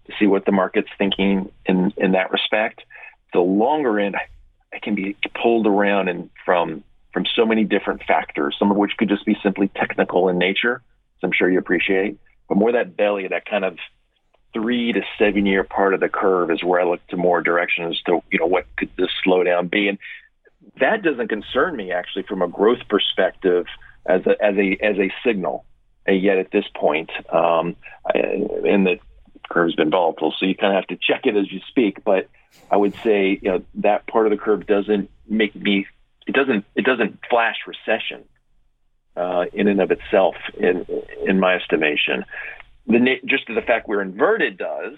[0.06, 2.82] to see what the market's thinking in in that respect.
[3.34, 4.16] The longer end,
[4.74, 8.92] I can be pulled around and from from so many different factors, some of which
[8.98, 10.76] could just be simply technical in nature,
[11.18, 13.78] as I'm sure you appreciate, but more that belly, that kind of
[14.54, 17.86] three to seven year part of the curve is where I look to more direction
[17.86, 19.88] as to, you know, what could this slowdown be?
[19.88, 19.98] And
[20.80, 23.66] that doesn't concern me actually from a growth perspective
[24.06, 25.66] as a, as a, as a signal.
[26.06, 27.76] And yet at this point, um,
[28.14, 29.00] and the
[29.50, 32.04] curve's been volatile, so you kind of have to check it as you speak.
[32.04, 32.30] But
[32.72, 35.88] I would say, you know, that part of the curve doesn't make me,
[36.28, 38.26] it doesn't, it doesn't flash recession.
[39.16, 40.86] Uh, in and of itself, in
[41.26, 42.24] in my estimation,
[42.88, 44.94] the just the fact we're inverted does,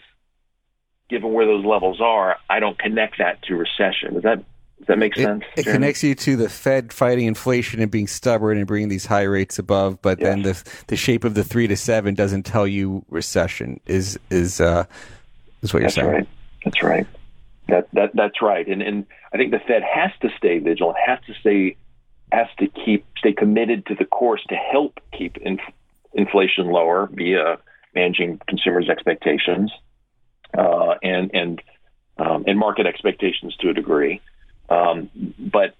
[1.09, 4.13] given where those levels are, I don't connect that to recession.
[4.13, 4.43] Does that
[4.81, 5.43] does that make sense?
[5.55, 9.05] It, it connects you to the Fed fighting inflation and being stubborn and bringing these
[9.05, 10.27] high rates above, but yes.
[10.27, 13.79] then the the shape of the three to seven doesn't tell you recession.
[13.85, 14.85] Is is uh,
[15.61, 16.07] is what you're saying?
[16.07, 16.27] Right.
[16.65, 17.05] That's right.
[17.67, 18.67] That that that's right.
[18.67, 20.97] And and I think the Fed has to stay vigilant.
[21.05, 21.77] Has to stay
[22.31, 25.59] has to keep stay committed to the course to help keep in,
[26.13, 27.59] inflation lower via
[27.93, 29.71] managing consumers' expectations
[30.57, 31.61] uh, and and
[32.17, 34.21] um, and market expectations to a degree.
[34.71, 35.75] Um, but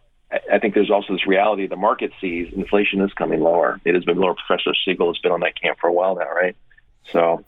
[0.52, 3.80] I think there's also this reality the market sees inflation is coming lower.
[3.86, 4.36] It has been lower.
[4.36, 6.56] Professor Siegel has been on that camp for a while now, right?
[7.12, 7.44] So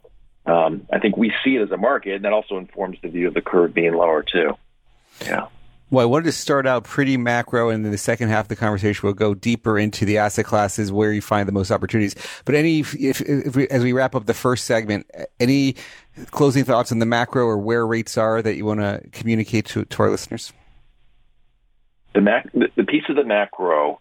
[0.45, 3.27] um, I think we see it as a market, and that also informs the view
[3.27, 4.57] of the curve being lower too.
[5.21, 5.47] Yeah.
[5.89, 8.55] Well, I wanted to start out pretty macro, and then the second half of the
[8.55, 12.15] conversation we'll go deeper into the asset classes where you find the most opportunities.
[12.45, 15.75] But any, if, if we, as we wrap up the first segment, any
[16.31, 19.85] closing thoughts on the macro or where rates are that you want to communicate to,
[19.85, 20.51] to our listeners?
[22.13, 23.99] The, mac, the piece of the macro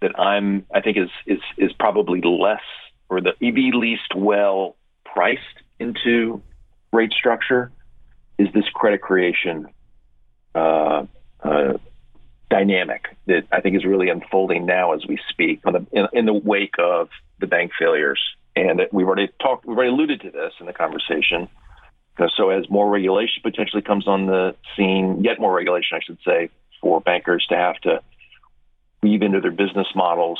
[0.00, 2.60] that I'm, I think is is is probably less
[3.08, 5.40] or the EB least well priced
[5.78, 6.42] into
[6.92, 7.70] rate structure
[8.38, 9.66] is this credit creation
[10.54, 11.04] uh,
[11.42, 11.74] uh,
[12.50, 16.32] dynamic that I think is really unfolding now as we speak the, in, in, the
[16.32, 17.08] wake of
[17.40, 18.20] the bank failures.
[18.56, 21.48] And we've already talked, we've already alluded to this in the conversation.
[22.36, 26.50] So as more regulation potentially comes on the scene, yet more regulation, I should say,
[26.84, 28.02] for bankers to have to
[29.02, 30.38] weave into their business models.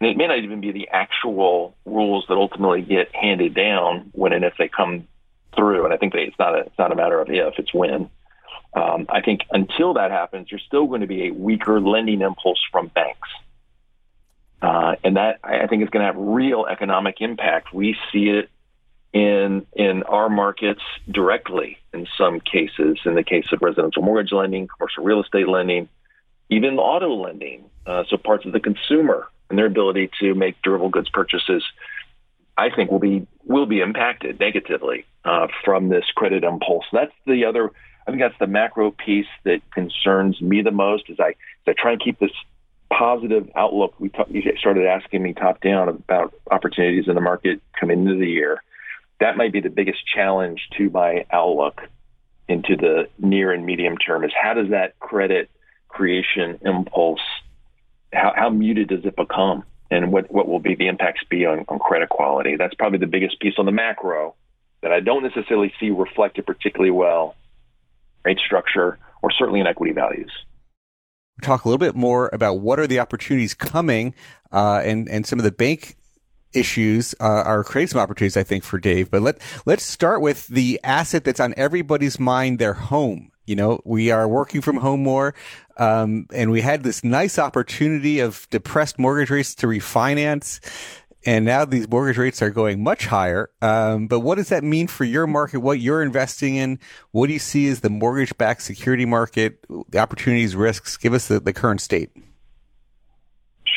[0.00, 4.32] And it may not even be the actual rules that ultimately get handed down when
[4.32, 5.08] and if they come
[5.56, 5.84] through.
[5.84, 8.08] And I think they, it's not a, it's not a matter of if, it's when.
[8.74, 12.62] Um, I think until that happens, there's still going to be a weaker lending impulse
[12.70, 13.28] from banks.
[14.62, 17.74] Uh, and that I think is going to have real economic impact.
[17.74, 18.50] We see it
[19.16, 22.98] in in our markets directly in some cases.
[23.06, 25.88] In the case of residential mortgage lending, commercial real estate lending,
[26.50, 27.64] even auto lending.
[27.86, 31.64] Uh, so parts of the consumer and their ability to make durable goods purchases,
[32.58, 36.84] I think will be will be impacted negatively uh, from this credit impulse.
[36.92, 37.70] That's the other
[38.06, 41.72] I think that's the macro piece that concerns me the most as I, as I
[41.72, 42.30] try and keep this
[42.92, 43.94] positive outlook.
[43.98, 48.16] We talk, you started asking me top down about opportunities in the market coming into
[48.16, 48.62] the year.
[49.20, 51.82] That might be the biggest challenge to my outlook
[52.48, 55.50] into the near and medium term is how does that credit
[55.88, 57.20] creation impulse,
[58.12, 61.64] how, how muted does it become and what, what will be the impacts be on,
[61.68, 62.56] on credit quality.
[62.56, 64.34] That's probably the biggest piece on the macro
[64.82, 67.36] that I don't necessarily see reflected particularly well
[68.24, 70.32] rate structure or certainly in equity values.
[71.42, 74.14] Talk a little bit more about what are the opportunities coming
[74.52, 75.96] uh, and and some of the bank
[76.56, 79.10] issues uh, are creating some opportunities, I think, for Dave.
[79.10, 83.30] But let let's start with the asset that's on everybody's mind: their home.
[83.46, 85.34] You know, we are working from home more.
[85.78, 90.60] Um, and we had this nice opportunity of depressed mortgage rates to refinance.
[91.26, 93.50] And now these mortgage rates are going much higher.
[93.60, 95.58] Um, but what does that mean for your market?
[95.58, 96.78] What you're investing in?
[97.10, 99.64] What do you see as the mortgage backed security market?
[99.90, 100.96] The opportunities, risks?
[100.96, 102.10] Give us the, the current state.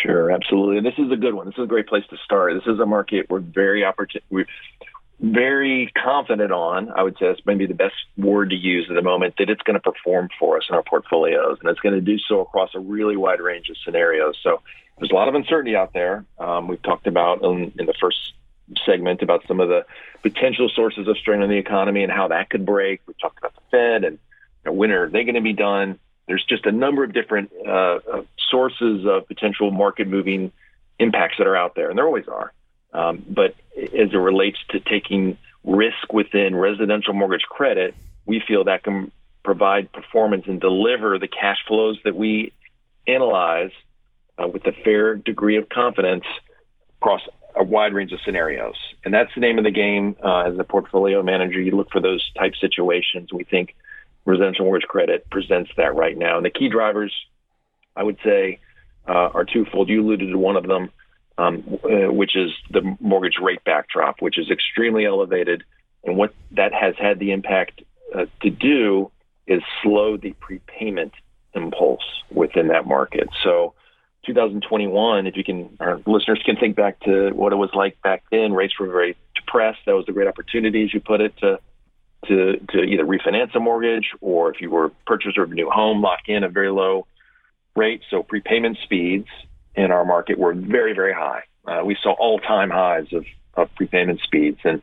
[0.02, 0.78] Sure, absolutely.
[0.78, 1.48] And This is a good one.
[1.48, 2.54] This is a great place to start.
[2.54, 4.48] This is a market we're very opportun- we're
[5.20, 6.90] very confident on.
[6.90, 9.62] I would say that's maybe the best word to use at the moment that it's
[9.64, 12.74] going to perform for us in our portfolios, and it's going to do so across
[12.74, 14.38] a really wide range of scenarios.
[14.42, 14.62] So
[14.98, 16.26] there's a lot of uncertainty out there.
[16.38, 18.34] Um, we've talked about in, in the first
[18.86, 19.86] segment about some of the
[20.22, 23.02] potential sources of strain on the economy and how that could break.
[23.08, 24.20] We talked about the Fed and
[24.64, 26.00] you know, when are they going to be done?
[26.30, 30.52] There's just a number of different uh, uh, sources of potential market moving
[31.00, 32.54] impacts that are out there, and there always are.
[32.94, 37.96] Um, but as it relates to taking risk within residential mortgage credit,
[38.28, 39.12] we feel that can
[39.44, 42.54] provide performance and deliver the cash flows that we
[43.08, 43.72] analyze
[44.38, 46.26] uh, with a fair degree of confidence
[47.02, 47.22] across
[47.56, 48.76] a wide range of scenarios.
[49.04, 50.16] And that's the name of the game.
[50.24, 53.34] Uh, as a portfolio manager, you look for those type situations.
[53.34, 53.74] We think
[54.30, 56.38] residential mortgage credit presents that right now.
[56.38, 57.14] And the key drivers,
[57.96, 58.60] I would say,
[59.08, 59.90] uh, are twofold.
[59.90, 60.92] You alluded to one of them
[61.40, 65.64] um, uh, which is the mortgage rate backdrop, which is extremely elevated.
[66.04, 67.82] And what that has had the impact
[68.14, 69.10] uh, to do
[69.48, 71.14] is slow the prepayment
[71.54, 73.30] impulse within that market.
[73.42, 73.74] So
[74.26, 78.24] 2021, if you can, our listeners can think back to what it was like back
[78.32, 78.52] then.
[78.52, 79.80] Rates were very depressed.
[79.86, 81.60] That was a great opportunity, as you put it, to
[82.28, 85.70] to to either refinance a mortgage or if you were a purchaser of a new
[85.70, 87.08] home, lock in a very low
[87.76, 88.02] rate.
[88.10, 89.28] So prepayment speeds
[89.76, 91.44] in our market were very, very high.
[91.66, 94.82] Uh, we saw all-time highs of, of prepayment speeds, and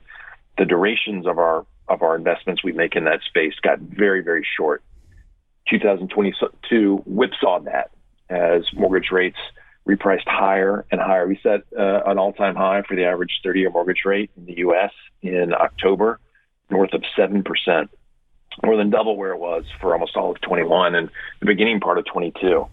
[0.57, 4.47] the durations of our of our investments we make in that space got very, very
[4.57, 4.83] short.
[5.69, 7.91] 2022 whipsawed that
[8.29, 9.39] as mortgage rates
[9.87, 11.27] repriced higher and higher.
[11.27, 14.91] We set uh, an all-time high for the average 30-year mortgage rate in the U.S.
[15.23, 16.19] in October,
[16.71, 17.91] north of seven percent,
[18.65, 21.99] more than double where it was for almost all of 21 and the beginning part
[21.99, 22.67] of 22.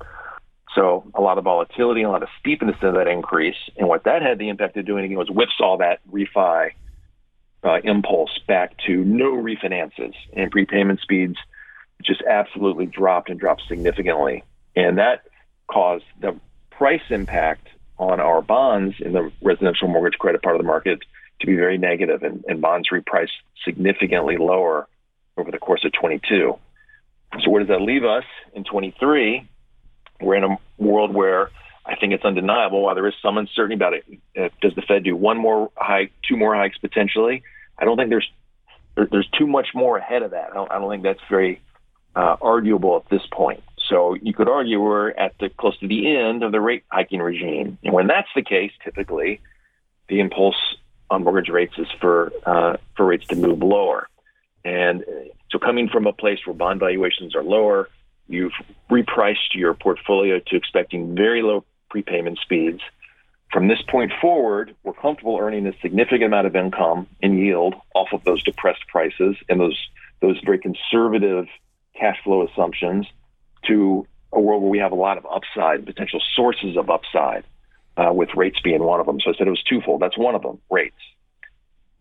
[0.75, 3.57] So a lot of volatility, a lot of steepness in that increase.
[3.77, 6.71] And what that had the impact of doing again was whipsaw that refi
[7.63, 11.37] uh, impulse back to no refinances and prepayment speeds
[12.03, 14.43] just absolutely dropped and dropped significantly.
[14.75, 15.23] And that
[15.67, 16.37] caused the
[16.71, 20.99] price impact on our bonds in the residential mortgage credit part of the market
[21.43, 24.87] to be very negative and, and bonds repriced significantly lower
[25.37, 26.57] over the course of 22.
[27.43, 29.47] So where does that leave us in 23?
[30.21, 31.49] We're in a world where
[31.85, 32.81] I think it's undeniable.
[32.83, 34.05] While there is some uncertainty about it,
[34.39, 37.43] uh, does the Fed do one more hike, two more hikes potentially?
[37.77, 38.29] I don't think there's
[38.95, 40.51] there, there's too much more ahead of that.
[40.51, 41.61] I don't, I don't think that's very
[42.15, 43.63] uh, arguable at this point.
[43.89, 47.19] So you could argue we're at the close to the end of the rate hiking
[47.19, 49.41] regime, and when that's the case, typically
[50.07, 50.55] the impulse
[51.13, 54.07] on mortgage rates is for uh, for rates to move lower.
[54.65, 55.03] And
[55.51, 57.89] so, coming from a place where bond valuations are lower,
[58.27, 58.53] You've
[58.89, 62.79] repriced your portfolio to expecting very low prepayment speeds.
[63.51, 68.07] From this point forward, we're comfortable earning a significant amount of income and yield off
[68.13, 69.77] of those depressed prices and those
[70.21, 71.47] those very conservative
[71.99, 73.05] cash flow assumptions
[73.67, 77.43] to a world where we have a lot of upside, potential sources of upside,
[77.97, 79.19] uh, with rates being one of them.
[79.19, 80.01] So I said it was twofold.
[80.01, 80.95] That's one of them, rates.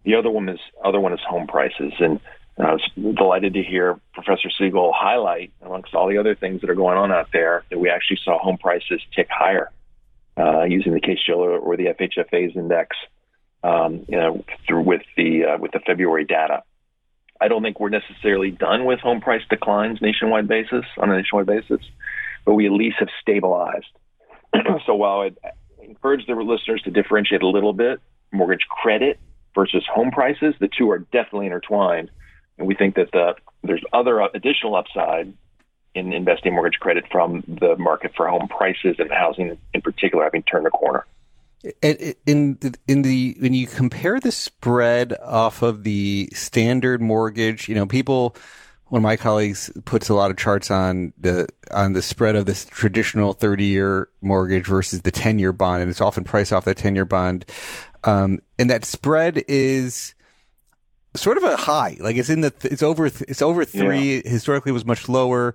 [0.05, 2.21] The other one is other one is home prices, and
[2.59, 6.75] I was delighted to hear Professor Siegel highlight, amongst all the other things that are
[6.75, 9.71] going on out there, that we actually saw home prices tick higher
[10.37, 12.97] uh, using the Case-Shiller or the FHFA's index,
[13.63, 16.63] um, you know, through with the uh, with the February data.
[17.41, 21.47] I don't think we're necessarily done with home price declines nationwide basis on a nationwide
[21.47, 21.81] basis,
[22.45, 23.87] but we at least have stabilized.
[24.87, 25.31] so while I
[25.83, 28.01] encourage the listeners to differentiate a little bit,
[28.33, 29.19] mortgage credit
[29.55, 32.11] versus home prices, the two are definitely intertwined
[32.59, 35.33] and we think that the, there's other additional upside
[35.95, 40.43] in investing mortgage credit from the market for home prices and housing in particular having
[40.43, 41.05] turned a corner.
[41.81, 42.59] In
[42.89, 48.35] in the when you compare the spread off of the standard mortgage, you know, people
[48.93, 52.45] one of my colleagues puts a lot of charts on the on the spread of
[52.45, 56.67] this traditional 30 year mortgage versus the 10 year bond, and it's often priced off
[56.67, 57.47] the 10 year bond.
[58.05, 60.15] Um, and that spread is
[61.17, 64.17] sort of a high, like it's in the it's over it's over three.
[64.17, 64.29] Yeah.
[64.29, 65.55] Historically, was much lower.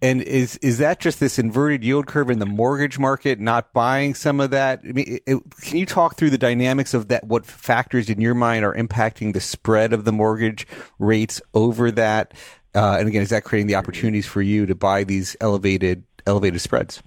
[0.00, 4.14] And is is that just this inverted yield curve in the mortgage market not buying
[4.14, 4.82] some of that?
[4.84, 7.24] I mean, it, can you talk through the dynamics of that?
[7.24, 10.68] What factors in your mind are impacting the spread of the mortgage
[11.00, 12.34] rates over that?
[12.78, 16.60] Uh, and again, is that creating the opportunities for you to buy these elevated elevated
[16.60, 17.02] spreads?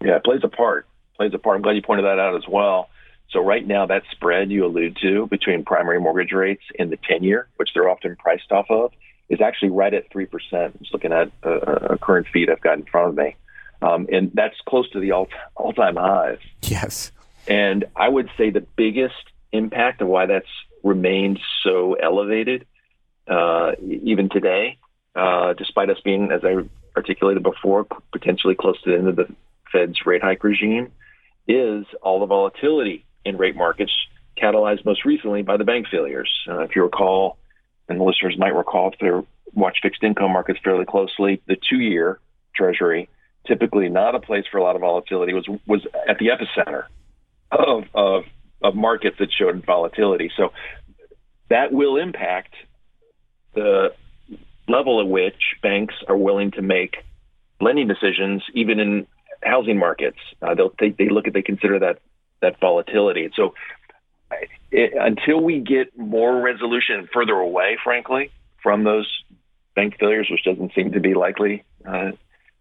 [0.00, 0.86] Yeah, it plays a part.
[1.16, 1.56] Plays a part.
[1.56, 2.88] I'm glad you pointed that out as well.
[3.30, 7.24] So right now, that spread you allude to between primary mortgage rates and the 10
[7.24, 8.92] year, which they're often priced off of,
[9.28, 10.28] is actually right at 3%.
[10.52, 13.34] I'm just looking at a, a current feed I've got in front of me.
[13.82, 15.26] Um, and that's close to the all,
[15.56, 16.38] all-time highs.
[16.62, 17.10] Yes.
[17.48, 19.16] And I would say the biggest
[19.50, 20.46] impact of why that's
[20.84, 22.66] remained so elevated
[23.28, 24.78] uh, even today,
[25.14, 26.56] uh, despite us being, as I
[26.96, 29.28] articulated before, potentially close to the end of the
[29.72, 30.92] Fed's rate hike regime,
[31.46, 33.92] is all the volatility in rate markets
[34.40, 36.30] catalyzed most recently by the bank failures.
[36.48, 37.38] Uh, if you recall,
[37.88, 39.10] and the listeners might recall if they
[39.52, 42.18] watch fixed income markets fairly closely, the two-year
[42.54, 43.08] Treasury,
[43.46, 46.84] typically not a place for a lot of volatility, was was at the epicenter
[47.50, 48.24] of of,
[48.62, 50.30] of markets that showed volatility.
[50.36, 50.52] So
[51.50, 52.54] that will impact
[53.54, 53.94] the
[54.68, 56.96] level at which banks are willing to make
[57.60, 59.06] lending decisions, even in
[59.42, 60.18] housing markets.
[60.42, 61.98] Uh, they'll they, they look at they consider that
[62.40, 63.30] that volatility.
[63.34, 63.54] So
[64.70, 68.30] it, until we get more resolution further away, frankly,
[68.62, 69.08] from those
[69.74, 72.12] bank failures, which doesn't seem to be likely, uh,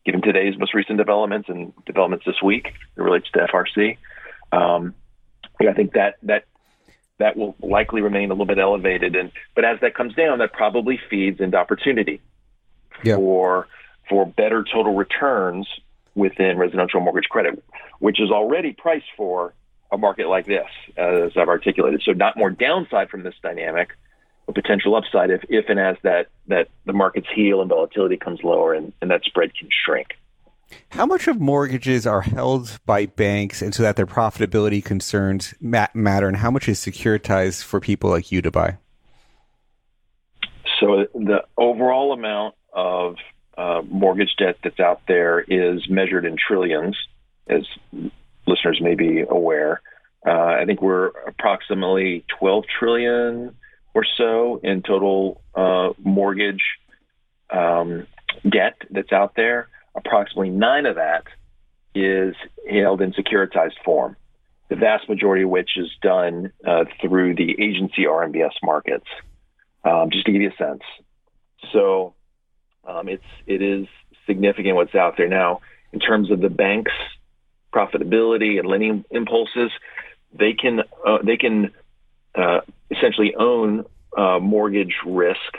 [0.06, 3.98] given today's most recent developments and developments this week, it relates to FRC.
[4.52, 4.94] Um,
[5.60, 6.46] yeah, I think that that
[7.20, 9.16] that will likely remain a little bit elevated.
[9.16, 12.22] And but as that comes down, that probably feeds into opportunity
[13.03, 13.16] yeah.
[13.16, 13.68] for
[14.09, 15.68] for better total returns
[16.16, 17.64] within residential mortgage credit,
[17.99, 19.53] which is already priced for
[19.91, 22.01] a market like this, as I've articulated.
[22.03, 23.89] So not more downside from this dynamic,
[24.45, 28.43] but potential upside if, if and as that that the markets heal and volatility comes
[28.43, 30.18] lower and, and that spread can shrink.
[30.89, 36.28] How much of mortgages are held by banks and so that their profitability concerns matter,
[36.28, 38.78] and how much is securitized for people like you to buy?
[40.80, 43.15] So the overall amount of
[43.57, 46.97] uh, mortgage debt that's out there is measured in trillions,
[47.47, 47.65] as
[48.45, 49.82] listeners may be aware.
[50.26, 53.55] Uh, I think we're approximately 12 trillion
[53.93, 56.63] or so in total uh, mortgage
[57.49, 58.07] um,
[58.49, 61.24] debt that's out there approximately nine of that
[61.96, 62.36] is
[62.70, 64.16] held in securitized form,
[64.70, 69.08] the vast majority of which is done uh, through the agency RMBS markets.
[69.86, 70.82] Um, just to give you a sense,
[71.74, 72.14] so
[72.88, 73.86] um, it's it is
[74.26, 75.60] significant what's out there now
[75.91, 76.94] in terms of the banks'
[77.74, 79.72] profitability and lending impulses.
[80.34, 81.72] They can uh, they can
[82.34, 83.86] uh, essentially own
[84.18, 85.58] uh, mortgage risk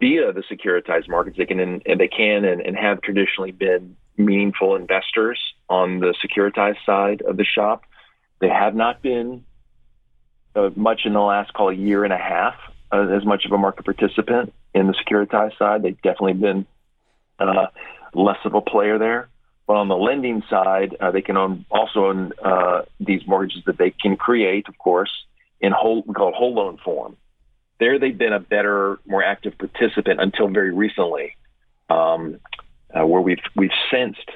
[0.00, 1.36] via the securitized markets.
[1.36, 5.38] They can and they can and, and have traditionally been meaningful investors
[5.68, 7.84] on the securitized side of the shop.
[8.40, 9.44] They have not been
[10.56, 12.54] uh, much in the last call a year and a half
[12.90, 15.82] uh, as much of a market participant in the securitized side.
[15.82, 16.66] They've definitely been
[17.38, 17.66] uh,
[18.14, 19.28] less of a player there.
[19.66, 23.78] But on the lending side, uh, they can own also own uh, these mortgages that
[23.78, 25.10] they can create, of course,
[25.60, 27.16] in whole we call it whole loan form
[27.80, 31.36] there they've been a better, more active participant until very recently,
[31.88, 32.38] um,
[32.94, 34.30] uh, where we've we've sensed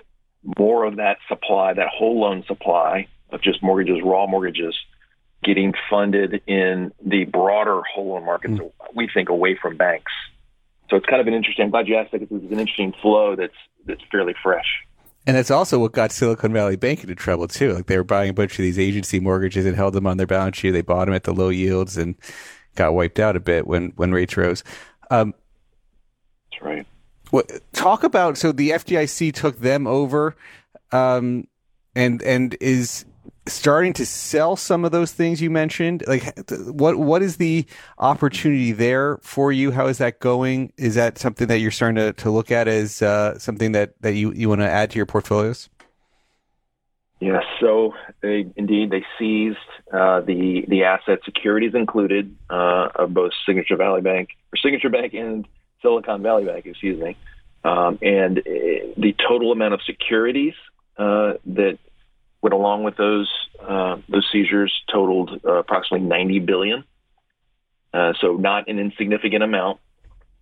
[0.58, 4.74] more of that supply, that whole loan supply of just mortgages, raw mortgages,
[5.44, 8.54] getting funded in the broader whole loan markets.
[8.54, 8.70] Mm.
[8.94, 10.12] We think away from banks.
[10.90, 11.66] So it's kind of an interesting.
[11.66, 13.54] I'm glad you asked that because it's an interesting flow that's
[13.86, 14.66] that's fairly fresh.
[15.26, 17.72] And that's also what got Silicon Valley Bank into trouble too.
[17.72, 20.26] Like they were buying a bunch of these agency mortgages and held them on their
[20.26, 20.72] balance sheet.
[20.72, 22.14] They bought them at the low yields and
[22.74, 24.64] got wiped out a bit when when rates rose.
[25.10, 25.34] Um,
[26.50, 26.86] That's right.
[27.30, 30.36] What, talk about so the FDIC took them over,
[30.92, 31.46] um,
[31.94, 33.04] and and is
[33.46, 36.04] starting to sell some of those things you mentioned.
[36.06, 37.66] Like, what what is the
[37.98, 39.70] opportunity there for you?
[39.70, 40.72] How is that going?
[40.76, 44.14] Is that something that you're starting to, to look at as uh, something that that
[44.14, 45.68] you you want to add to your portfolios?
[47.20, 49.56] Yes, so they indeed they seized
[49.92, 55.14] uh, the the asset securities included uh, of both Signature Valley Bank or Signature Bank
[55.14, 55.46] and
[55.80, 57.16] Silicon Valley Bank, excuse me,
[57.62, 58.42] um, and uh,
[58.96, 60.54] the total amount of securities
[60.98, 61.78] uh, that
[62.42, 66.84] went along with those uh, those seizures totaled uh, approximately 90 billion.
[67.92, 69.78] so not an insignificant amount.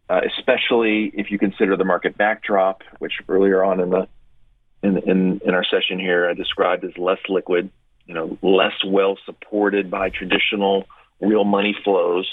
[0.08, 4.08] especially if you consider the market backdrop, which earlier on in the
[4.82, 7.70] in, in, in our session here I described as less liquid,
[8.06, 10.86] you know, less well supported by traditional
[11.20, 12.28] real money flows.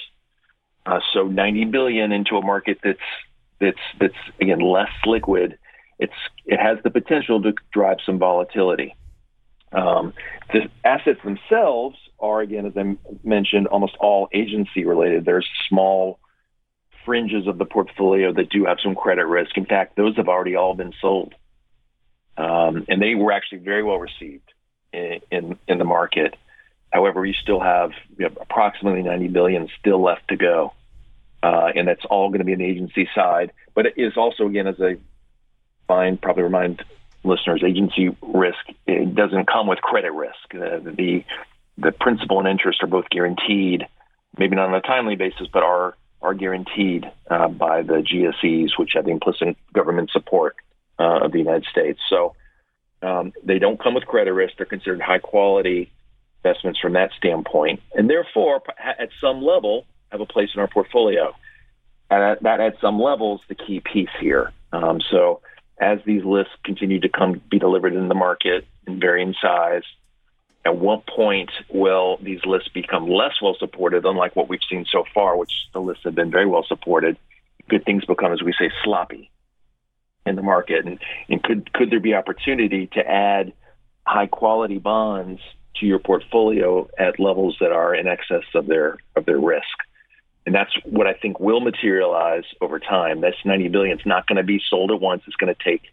[0.85, 2.99] Uh, so 90 billion into a market that's
[3.59, 5.57] that's that's again less liquid.
[5.99, 6.13] It's
[6.45, 8.95] it has the potential to drive some volatility.
[9.71, 10.13] Um,
[10.51, 15.25] the assets themselves are again, as I mentioned, almost all agency related.
[15.25, 16.19] There's small
[17.05, 19.57] fringes of the portfolio that do have some credit risk.
[19.57, 21.33] In fact, those have already all been sold,
[22.39, 24.53] um, and they were actually very well received
[24.93, 26.35] in in, in the market.
[26.91, 30.73] However, we still have know, approximately 90 billion still left to go,
[31.43, 33.51] uh, and that's all going to be an agency side.
[33.75, 34.95] But it is also, again, as I
[35.87, 36.83] find, probably remind
[37.23, 40.55] listeners, agency risk it doesn't come with credit risk.
[40.55, 41.25] Uh, the
[41.77, 43.85] the principal and interest are both guaranteed,
[44.37, 48.91] maybe not on a timely basis, but are are guaranteed uh, by the GSEs, which
[48.95, 50.55] have the implicit government support
[50.99, 51.99] uh, of the United States.
[52.09, 52.35] So
[53.01, 54.55] um, they don't come with credit risk.
[54.57, 55.91] They're considered high quality
[56.43, 61.33] investments from that standpoint, and therefore, at some level, have a place in our portfolio.
[62.09, 64.51] And that, at some level, is the key piece here.
[64.71, 65.41] Um, so,
[65.79, 69.83] as these lists continue to come be delivered in the market in varying size,
[70.65, 75.03] at what point will these lists become less well supported, unlike what we've seen so
[75.13, 77.17] far, which the lists have been very well supported?
[77.69, 79.29] Good things become, as we say, sloppy
[80.30, 83.53] in the market, and, and could could there be opportunity to add
[84.05, 85.41] high quality bonds
[85.80, 89.65] to your portfolio at levels that are in excess of their of their risk.
[90.45, 93.21] And that's what I think will materialize over time.
[93.21, 93.97] That's 90 billion.
[93.97, 95.21] It's not going to be sold at once.
[95.27, 95.84] It's going to take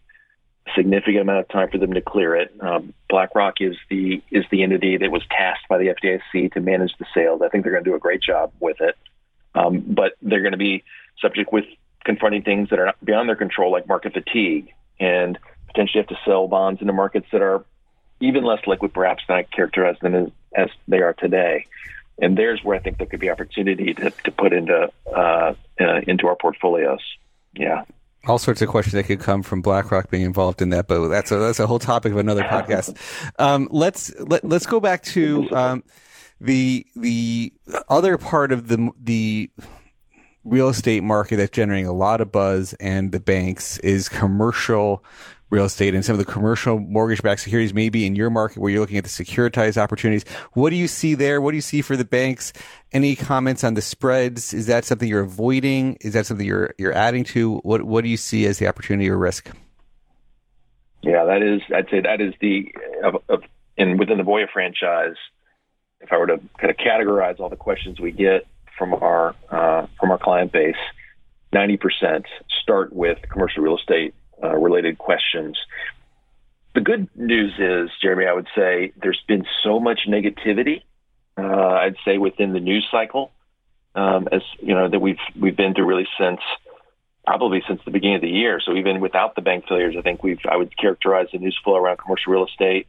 [0.65, 2.51] a significant amount of time for them to clear it.
[2.59, 6.93] Um, BlackRock is the is the entity that was tasked by the FDIC to manage
[6.97, 7.41] the sales.
[7.41, 8.95] I think they're going to do a great job with it.
[9.53, 10.83] Um, but they're going to be
[11.19, 11.65] subject with
[12.07, 15.37] confronting things that are beyond their control, like market fatigue, and
[15.67, 17.63] potentially have to sell bonds into markets that are
[18.19, 21.67] even less liquid, perhaps, than I characterize them as, as they are today.
[22.19, 26.01] And there's where I think there could be opportunity to, to put into uh, uh,
[26.07, 27.01] into our portfolios.
[27.53, 27.83] Yeah.
[28.25, 31.31] All sorts of questions that could come from BlackRock being involved in that, but that's
[31.31, 32.97] a, that's a whole topic of another podcast.
[33.39, 35.83] Um, let's let, let's go back to um,
[36.41, 37.53] the the
[37.87, 39.51] other part of the the
[40.47, 45.03] real estate market that's generating a lot of buzz and the banks is commercial
[45.49, 48.69] real estate and some of the commercial mortgage backed securities maybe in your market where
[48.71, 50.25] you're looking at the securitized opportunities.
[50.53, 51.41] What do you see there?
[51.41, 52.51] What do you see for the banks?
[52.91, 54.53] Any comments on the spreads?
[54.53, 55.97] Is that something you're avoiding?
[56.01, 57.57] Is that something you're you're adding to?
[57.59, 59.49] What what do you see as the opportunity or risk?
[61.01, 62.73] Yeah, that is I'd say that is the
[63.03, 63.43] of, of
[63.77, 65.15] in within the Voya franchise,
[66.01, 68.45] if I were to kind of categorize all the questions we get
[68.77, 70.75] from our uh, from our client base,
[71.53, 72.25] 90%
[72.61, 74.13] start with commercial real estate
[74.43, 75.57] uh, related questions.
[76.75, 80.83] The good news is, Jeremy, I would say there's been so much negativity.
[81.37, 83.31] Uh, I'd say within the news cycle,
[83.95, 86.39] um, as you know, that we've we've been through really since
[87.25, 88.61] probably since the beginning of the year.
[88.63, 91.75] So even without the bank failures, I think we've I would characterize the news flow
[91.75, 92.87] around commercial real estate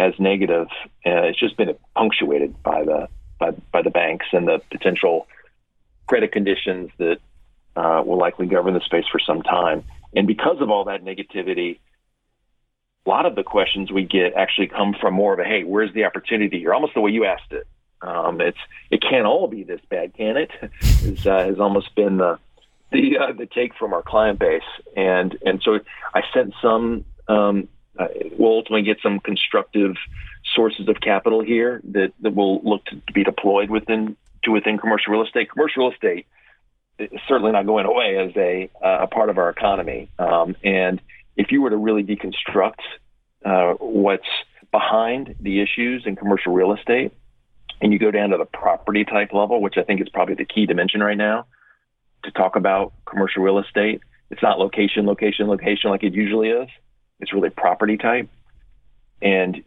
[0.00, 0.66] as negative.
[1.06, 3.08] Uh, it's just been punctuated by the
[3.38, 5.26] by, by the banks and the potential
[6.06, 7.18] credit conditions that
[7.76, 9.84] uh, will likely govern the space for some time.
[10.14, 11.78] And because of all that negativity,
[13.06, 15.92] a lot of the questions we get actually come from more of a, hey, where's
[15.94, 16.74] the opportunity here?
[16.74, 17.66] Almost the way you asked it.
[18.00, 18.58] Um, it's
[18.90, 20.50] it can't all be this bad, can it?
[21.02, 22.38] Is, uh, has almost been the
[22.92, 24.62] the uh, the take from our client base,
[24.96, 25.80] and and so
[26.14, 27.04] I sent some.
[27.26, 27.68] Um,
[27.98, 28.06] uh,
[28.38, 29.96] we'll ultimately get some constructive
[30.54, 35.12] sources of capital here that, that will look to be deployed within to within commercial
[35.12, 35.50] real estate.
[35.50, 36.26] Commercial real estate
[36.98, 40.10] is certainly not going away as a, uh, a part of our economy.
[40.18, 41.00] Um, and
[41.36, 42.80] if you were to really deconstruct
[43.44, 44.28] uh, what's
[44.70, 47.12] behind the issues in commercial real estate,
[47.80, 50.44] and you go down to the property type level, which I think is probably the
[50.44, 51.46] key dimension right now
[52.24, 54.02] to talk about commercial real estate.
[54.30, 56.68] It's not location, location, location like it usually is.
[57.20, 58.28] It's really property type.
[59.20, 59.62] And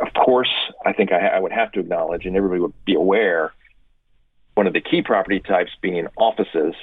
[0.00, 0.50] of course,
[0.84, 3.52] I think I, I would have to acknowledge, and everybody would be aware
[4.56, 6.74] one of the key property types being offices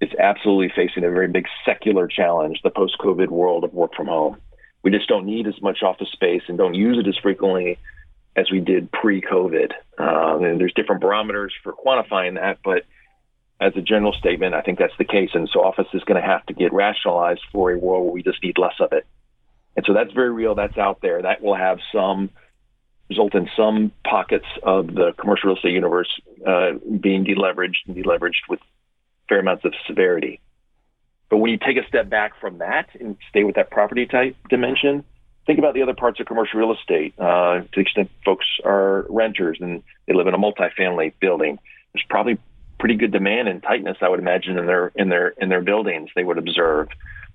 [0.00, 4.06] is absolutely facing a very big secular challenge, the post COVID world of work from
[4.06, 4.40] home.
[4.82, 7.78] We just don't need as much office space and don't use it as frequently
[8.36, 9.72] as we did pre COVID.
[9.98, 12.84] Um, and there's different barometers for quantifying that, but
[13.60, 15.30] as a general statement, I think that's the case.
[15.34, 18.22] And so office is going to have to get rationalized for a world where we
[18.22, 19.04] just need less of it.
[19.76, 20.54] And so that's very real.
[20.54, 21.22] That's out there.
[21.22, 22.30] That will have some
[23.08, 26.08] result in some pockets of the commercial real estate universe
[26.46, 28.60] uh, being deleveraged and deleveraged with
[29.28, 30.40] fair amounts of severity.
[31.28, 34.36] But when you take a step back from that and stay with that property type
[34.48, 35.04] dimension,
[35.46, 37.14] think about the other parts of commercial real estate.
[37.18, 41.58] Uh, to the extent folks are renters and they live in a multifamily building,
[41.92, 42.38] there's probably
[42.78, 46.10] pretty good demand and tightness, I would imagine, in their in their in their buildings.
[46.14, 46.88] They would observe,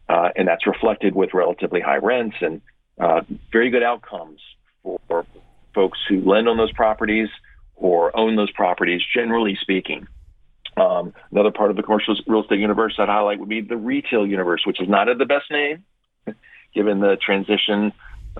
[0.10, 2.62] uh, and that's reflected with relatively high rents and
[2.99, 4.39] uh, very good outcomes
[4.84, 5.26] for,
[5.74, 7.28] folks who lend on those properties
[7.76, 9.01] or own those properties.
[9.14, 10.08] Generally speaking,
[10.78, 13.76] um, another part of the commercial real estate universe that I'd highlight would be the
[13.76, 15.84] retail universe, which is not the best name,
[16.74, 17.91] given the transition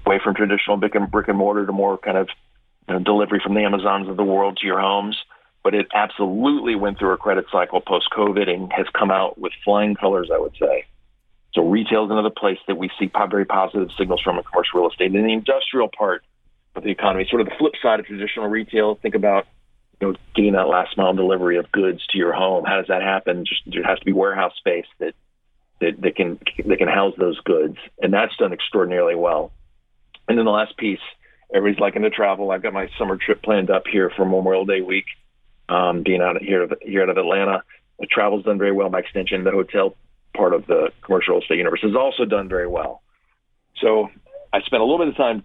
[0.06, 2.30] away from traditional brick and, brick and mortar to more kind of
[2.88, 5.18] you know, delivery from the Amazons of the world to your homes.
[5.64, 9.52] But it absolutely went through a credit cycle post COVID and has come out with
[9.64, 10.86] flying colors, I would say.
[11.56, 14.90] So retail is another place that we see very positive signals from in commercial real
[14.90, 15.16] estate.
[15.16, 16.24] And the industrial part
[16.76, 19.48] of the economy, sort of the flip side of traditional retail, think about
[20.02, 22.66] you know, getting that last mile delivery of goods to your home.
[22.66, 23.46] How does that happen?
[23.46, 25.14] Just there has to be warehouse space that
[25.80, 29.52] that, that can that can house those goods, and that's done extraordinarily well.
[30.28, 31.00] And then the last piece,
[31.54, 32.52] everybody's liking to travel.
[32.52, 35.06] I've got my summer trip planned up here for Memorial Day week,
[35.70, 37.64] um, being out here here out of Atlanta.
[38.00, 38.90] The travel's done very well.
[38.90, 39.96] By extension, the hotel
[40.36, 43.02] part of the commercial real estate universe has also done very well.
[43.82, 44.10] So
[44.54, 45.44] I spent a little bit of time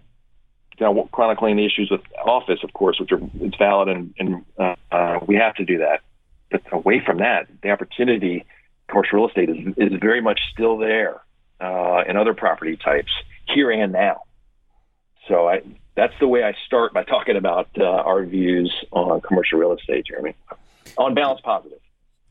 [0.79, 4.45] you know, chronicling the issues with office, of course, which are it's valid and, and
[4.57, 6.01] uh, uh, we have to do that.
[6.49, 8.45] But away from that, the opportunity
[8.87, 11.21] commercial real estate is is very much still there
[11.59, 13.11] uh, in other property types
[13.47, 14.21] here and now.
[15.27, 15.61] So I
[15.95, 20.05] that's the way I start by talking about uh, our views on commercial real estate,
[20.05, 20.35] Jeremy.
[20.97, 21.79] On balance, positive.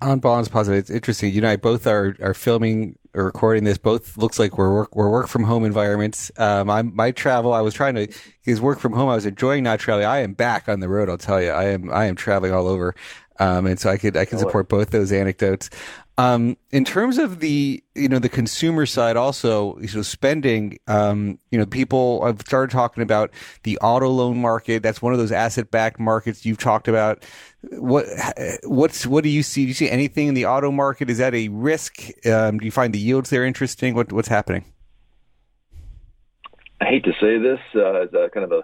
[0.03, 0.78] On Bonds positive.
[0.78, 1.32] It's interesting.
[1.32, 3.76] You know, I both are are filming or recording this.
[3.76, 6.30] Both looks like we're work we're work from home environments.
[6.38, 7.53] Um, I'm my travel.
[7.53, 9.11] I was trying to because work from home.
[9.11, 10.07] I was enjoying not traveling.
[10.07, 11.11] I am back on the road.
[11.11, 11.51] I'll tell you.
[11.51, 12.94] I am I am traveling all over.
[13.38, 15.68] Um, and so I could I can support both those anecdotes.
[16.21, 20.79] Um, in terms of the you know the consumer side, also you know spending.
[20.87, 23.31] Um, you know, people have started talking about
[23.62, 24.83] the auto loan market.
[24.83, 27.25] That's one of those asset backed markets you've talked about.
[27.71, 28.05] What
[28.64, 29.62] what's what do you see?
[29.62, 31.09] Do you see anything in the auto market?
[31.09, 32.11] Is that a risk?
[32.27, 33.95] Um, do you find the yields there interesting?
[33.95, 34.66] What what's happening?
[36.83, 38.62] I hate to say this uh, as a kind of a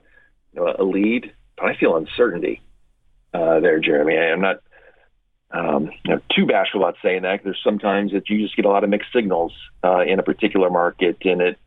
[0.53, 2.61] you know, a lead, but I feel uncertainty
[3.33, 4.19] uh, there, Jeremy.
[4.19, 4.57] I am not
[5.57, 7.43] um, you know, too bashful about saying that.
[7.43, 9.53] There's sometimes that you just get a lot of mixed signals
[9.83, 11.59] uh, in a particular market, and it,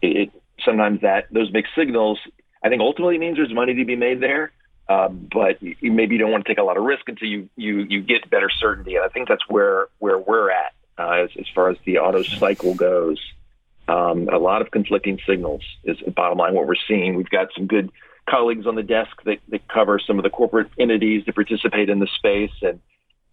[0.00, 0.30] it
[0.64, 2.18] sometimes that those mixed signals,
[2.62, 4.52] I think, ultimately means there's money to be made there.
[4.88, 7.48] Uh, but you, maybe you don't want to take a lot of risk until you
[7.56, 11.30] you you get better certainty, and I think that's where where we're at uh, as
[11.38, 13.18] as far as the auto cycle goes.
[13.88, 17.16] Um, a lot of conflicting signals is bottom line what we're seeing.
[17.16, 17.90] We've got some good
[18.30, 21.98] colleagues on the desk that, that cover some of the corporate entities that participate in
[21.98, 22.80] the space, and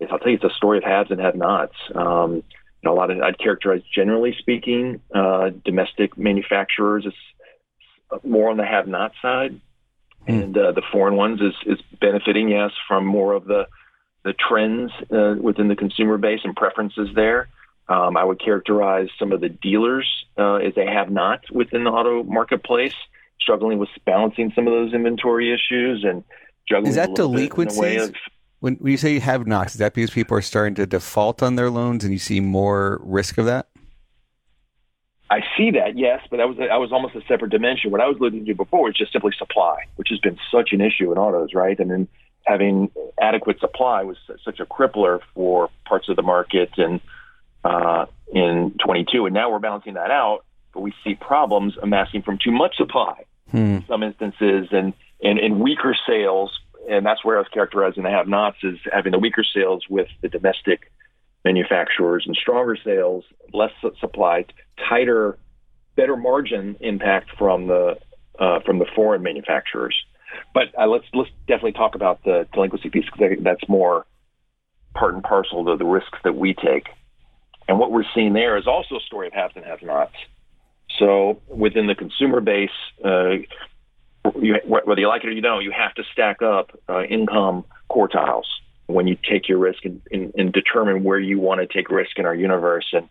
[0.01, 1.75] I'll tell you, it's a story of haves and have-nots.
[1.93, 2.43] Um, you
[2.83, 7.13] know, a lot of I'd characterize, generally speaking, uh, domestic manufacturers is
[8.23, 9.59] more on the have-not side,
[10.27, 10.43] mm.
[10.43, 13.67] and uh, the foreign ones is is benefiting, yes, from more of the
[14.23, 17.49] the trends uh, within the consumer base and preferences there.
[17.87, 21.89] Um, I would characterize some of the dealers uh, as they have not within the
[21.89, 22.93] auto marketplace,
[23.41, 26.23] struggling with balancing some of those inventory issues and
[26.67, 26.89] juggling.
[26.89, 28.11] Is that delinquencies?
[28.59, 31.41] When, when you say you have knocks, is that because people are starting to default
[31.41, 33.67] on their loans and you see more risk of that?
[35.31, 37.91] I see that, yes, but that was I was almost a separate dimension.
[37.91, 40.81] What I was alluding to before was just simply supply, which has been such an
[40.81, 41.79] issue in autos, right?
[41.79, 42.07] And then
[42.45, 42.89] having
[43.21, 46.99] adequate supply was such a crippler for parts of the market and
[47.63, 52.39] uh, in 22, and now we're balancing that out, but we see problems amassing from
[52.43, 53.57] too much supply hmm.
[53.57, 56.57] in some instances, and, and and weaker sales
[56.87, 60.29] and that's where I was characterizing the have-nots as having the weaker sales with the
[60.29, 60.91] domestic
[61.45, 63.23] manufacturers and stronger sales,
[63.53, 64.45] less supply,
[64.89, 65.37] tighter,
[65.95, 67.97] better margin impact from the
[68.39, 69.95] uh, from the foreign manufacturers.
[70.53, 74.05] But uh, let's let's definitely talk about the delinquency piece because that's more
[74.93, 76.87] part and parcel to the risks that we take.
[77.67, 80.15] And what we're seeing there is also a story of haves and have-nots.
[80.97, 82.69] So within the consumer base,
[83.05, 83.43] uh,
[84.41, 87.65] you, whether you like it or you don't, you have to stack up uh, income
[87.89, 88.45] quartiles
[88.87, 92.17] when you take your risk and, and, and determine where you want to take risk
[92.17, 92.87] in our universe.
[92.93, 93.07] And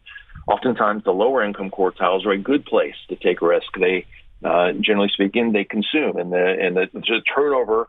[0.46, 3.66] oftentimes, the lower income quartiles are a good place to take risk.
[3.78, 4.06] They,
[4.44, 7.88] uh, generally speaking, they consume, and the and the, the turnover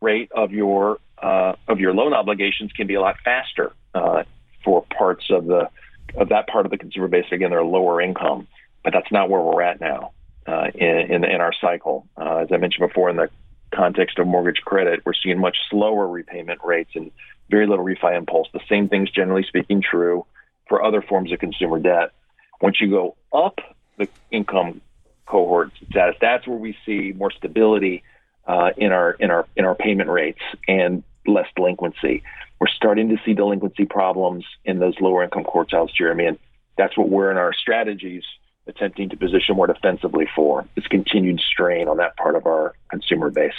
[0.00, 4.24] rate of your uh, of your loan obligations can be a lot faster uh,
[4.64, 5.68] for parts of the
[6.16, 7.26] of that part of the consumer base.
[7.32, 8.46] Again, they're lower income,
[8.82, 10.12] but that's not where we're at now
[10.46, 12.06] uh, in, in, in our cycle.
[12.16, 13.30] Uh, as I mentioned before, in the
[13.74, 17.10] context of mortgage credit, we're seeing much slower repayment rates and
[17.50, 18.48] very little refi impulse.
[18.52, 20.26] The same thing's generally speaking true
[20.68, 22.12] for other forms of consumer debt.
[22.60, 23.58] Once you go up
[23.98, 24.80] the income
[25.26, 28.02] cohort status, that's where we see more stability
[28.46, 32.22] uh, in our in our in our payment rates and less delinquency.
[32.60, 36.38] We're starting to see delinquency problems in those lower income quartiles, Jeremy, and
[36.78, 38.24] that's what we're in our strategies
[38.66, 40.66] attempting to position more defensively for.
[40.76, 43.52] It's continued strain on that part of our consumer base.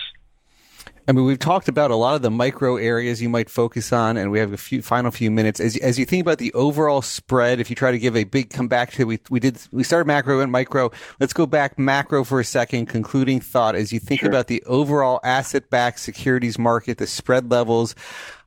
[1.07, 4.17] I mean, we've talked about a lot of the micro areas you might focus on,
[4.17, 5.59] and we have a few final few minutes.
[5.59, 8.49] As, as you think about the overall spread, if you try to give a big
[8.49, 10.91] comeback to, we, we did, we started macro and micro.
[11.19, 13.75] Let's go back macro for a second, concluding thought.
[13.75, 14.29] As you think sure.
[14.29, 17.93] about the overall asset backed securities market, the spread levels,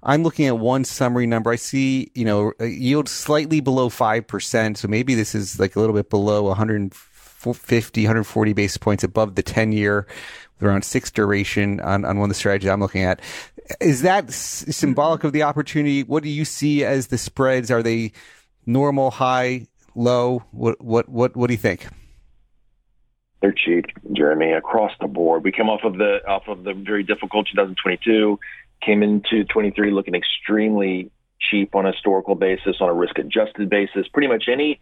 [0.03, 1.53] I'm looking at one summary number.
[1.53, 4.77] I see, you know, yield slightly below 5%.
[4.77, 9.45] So maybe this is like a little bit below 150, 140 basis points above the
[9.45, 10.09] 10 year
[10.63, 13.21] around six duration on, on one of the strategies I'm looking at.
[13.81, 16.03] Is that s- symbolic of the opportunity?
[16.03, 17.71] What do you see as the spreads?
[17.71, 18.13] Are they
[18.67, 20.45] normal, high, low?
[20.53, 21.87] What what what what do you think?
[23.41, 25.45] They're cheap, Jeremy, across the board.
[25.45, 28.39] We come off of the off of the very difficult 2022,
[28.85, 34.09] came into 23 looking extremely cheap on a historical basis, on a risk adjusted basis.
[34.09, 34.81] Pretty much any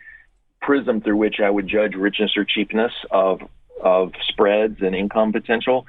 [0.62, 3.41] prism through which I would judge richness or cheapness of
[3.83, 5.87] of spreads and income potential,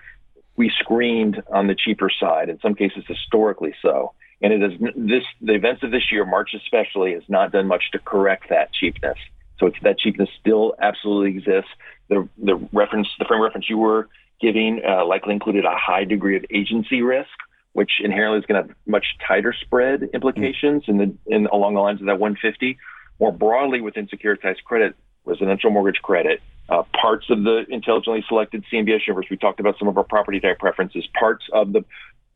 [0.56, 4.14] we screened on the cheaper side, in some cases historically so.
[4.42, 7.92] And it is this the events of this year, March especially, has not done much
[7.92, 9.18] to correct that cheapness.
[9.60, 11.72] So it's that cheapness still absolutely exists.
[12.10, 14.10] The the reference, the frame reference you were
[14.40, 17.30] giving, uh, likely included a high degree of agency risk,
[17.74, 21.82] which inherently is going to have much tighter spread implications in the in along the
[21.82, 22.78] lines of that 150.
[23.20, 29.08] More broadly, within securitized credit, residential mortgage credit, uh, parts of the intelligently selected CMBS
[29.08, 29.28] universe.
[29.30, 31.86] We talked about some of our property type preferences, parts of the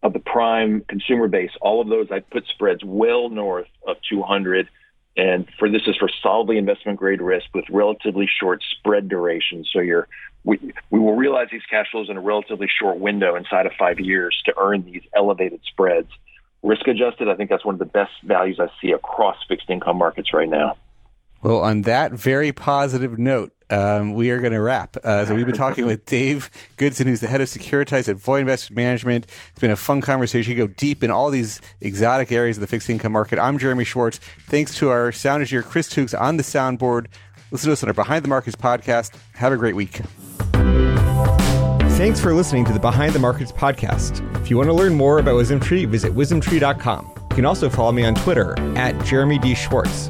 [0.03, 1.51] of the prime consumer base.
[1.61, 4.67] All of those, I put spreads well north of 200.
[5.15, 9.63] And for this is for solidly investment grade risk with relatively short spread duration.
[9.71, 10.07] So you're
[10.43, 13.99] we, we will realize these cash flows in a relatively short window inside of five
[13.99, 16.09] years to earn these elevated spreads.
[16.63, 19.97] Risk adjusted, I think that's one of the best values I see across fixed income
[19.97, 20.77] markets right now.
[21.43, 24.97] Well, on that very positive note, um, we are going to wrap.
[25.03, 28.41] Uh, so we've been talking with Dave Goodson, who's the head of Securitize at Voya
[28.41, 29.27] Investment Management.
[29.51, 30.51] It's been a fun conversation.
[30.51, 33.39] You go deep in all these exotic areas of the fixed income market.
[33.39, 34.19] I'm Jeremy Schwartz.
[34.47, 37.07] Thanks to our sound engineer, Chris Tukes, on the soundboard.
[37.51, 39.15] Listen to us on our Behind the Markets podcast.
[39.35, 40.01] Have a great week.
[41.97, 44.21] Thanks for listening to the Behind the Markets podcast.
[44.41, 47.11] If you want to learn more about WisdomTree, visit wisdomtree.com.
[47.29, 49.53] You can also follow me on Twitter at Jeremy D.
[49.55, 50.09] Schwartz.